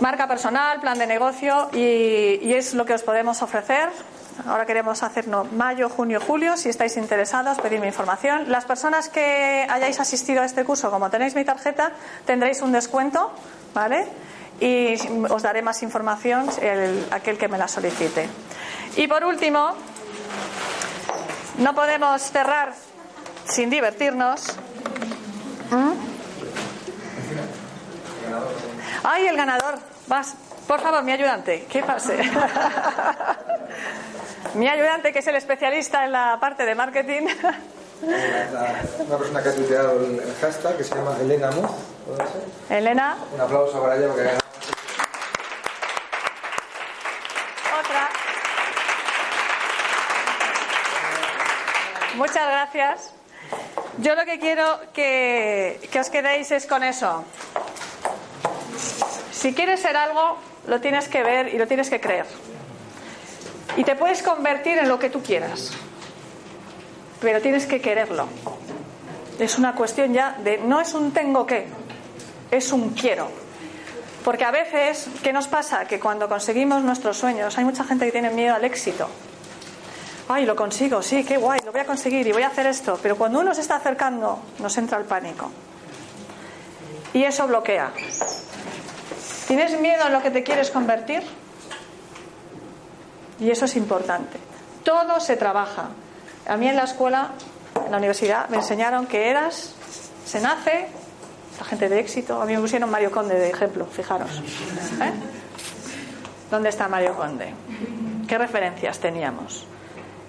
[0.00, 3.90] Marca personal, plan de negocio y, es lo que os podemos ofrecer.
[4.46, 6.56] Ahora queremos hacerlo mayo, junio, julio.
[6.56, 8.50] Si estáis interesados, pedidme información.
[8.50, 11.92] Las personas que hayáis asistido a este curso, como tenéis mi tarjeta,
[12.24, 13.30] tendréis un descuento,
[13.74, 14.06] ¿vale?
[14.62, 14.94] Y
[15.28, 18.28] os daré más información el, aquel que me la solicite.
[18.96, 19.74] Y por último,
[21.58, 22.72] no podemos cerrar
[23.44, 24.44] sin divertirnos.
[25.70, 25.92] ¿Mm?
[29.02, 29.80] ¡Ay, el ganador!
[30.06, 30.36] Vas,
[30.68, 32.18] por favor, mi ayudante, ¿qué pase?
[34.54, 37.26] mi ayudante, que es el especialista en la parte de marketing.
[38.02, 41.70] una persona que ha tuiteado el, hashtag que se llama Elena Muz.
[42.68, 44.22] Elena, Un aplauso para ella porque
[47.80, 48.08] otra.
[52.16, 53.14] Muchas gracias.
[53.98, 57.24] Yo lo que quiero que, que os quedéis es con eso.
[59.32, 62.26] Si quieres ser algo, lo tienes que ver y lo tienes que creer.
[63.76, 65.72] Y te puedes convertir en lo que tú quieras.
[67.20, 68.28] Pero tienes que quererlo.
[69.38, 71.66] Es una cuestión ya de no es un tengo que,
[72.52, 73.28] es un quiero.
[74.24, 75.86] Porque a veces, ¿qué nos pasa?
[75.86, 79.08] Que cuando conseguimos nuestros sueños, hay mucha gente que tiene miedo al éxito.
[80.28, 82.98] Ay, lo consigo, sí, qué guay, lo voy a conseguir y voy a hacer esto.
[83.02, 85.50] Pero cuando uno se está acercando, nos entra el pánico.
[87.14, 87.90] Y eso bloquea.
[89.48, 91.22] ¿Tienes miedo a lo que te quieres convertir?
[93.40, 94.38] Y eso es importante.
[94.84, 95.88] Todo se trabaja.
[96.46, 97.30] A mí en la escuela,
[97.84, 99.74] en la universidad, me enseñaron que eras,
[100.24, 100.88] se nace,
[101.58, 102.40] la gente de éxito.
[102.40, 104.30] A mí me pusieron Mario Conde de ejemplo, fijaros.
[105.00, 105.12] ¿Eh?
[106.50, 107.54] ¿Dónde está Mario Conde?
[108.26, 109.66] ¿Qué referencias teníamos?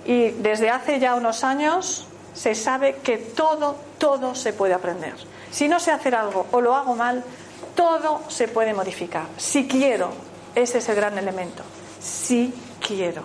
[0.05, 5.13] Y desde hace ya unos años se sabe que todo, todo se puede aprender.
[5.51, 7.23] Si no sé hacer algo o lo hago mal,
[7.75, 9.25] todo se puede modificar.
[9.37, 10.09] Si quiero,
[10.55, 11.63] ese es el gran elemento.
[12.01, 12.53] Si
[12.85, 13.23] quiero.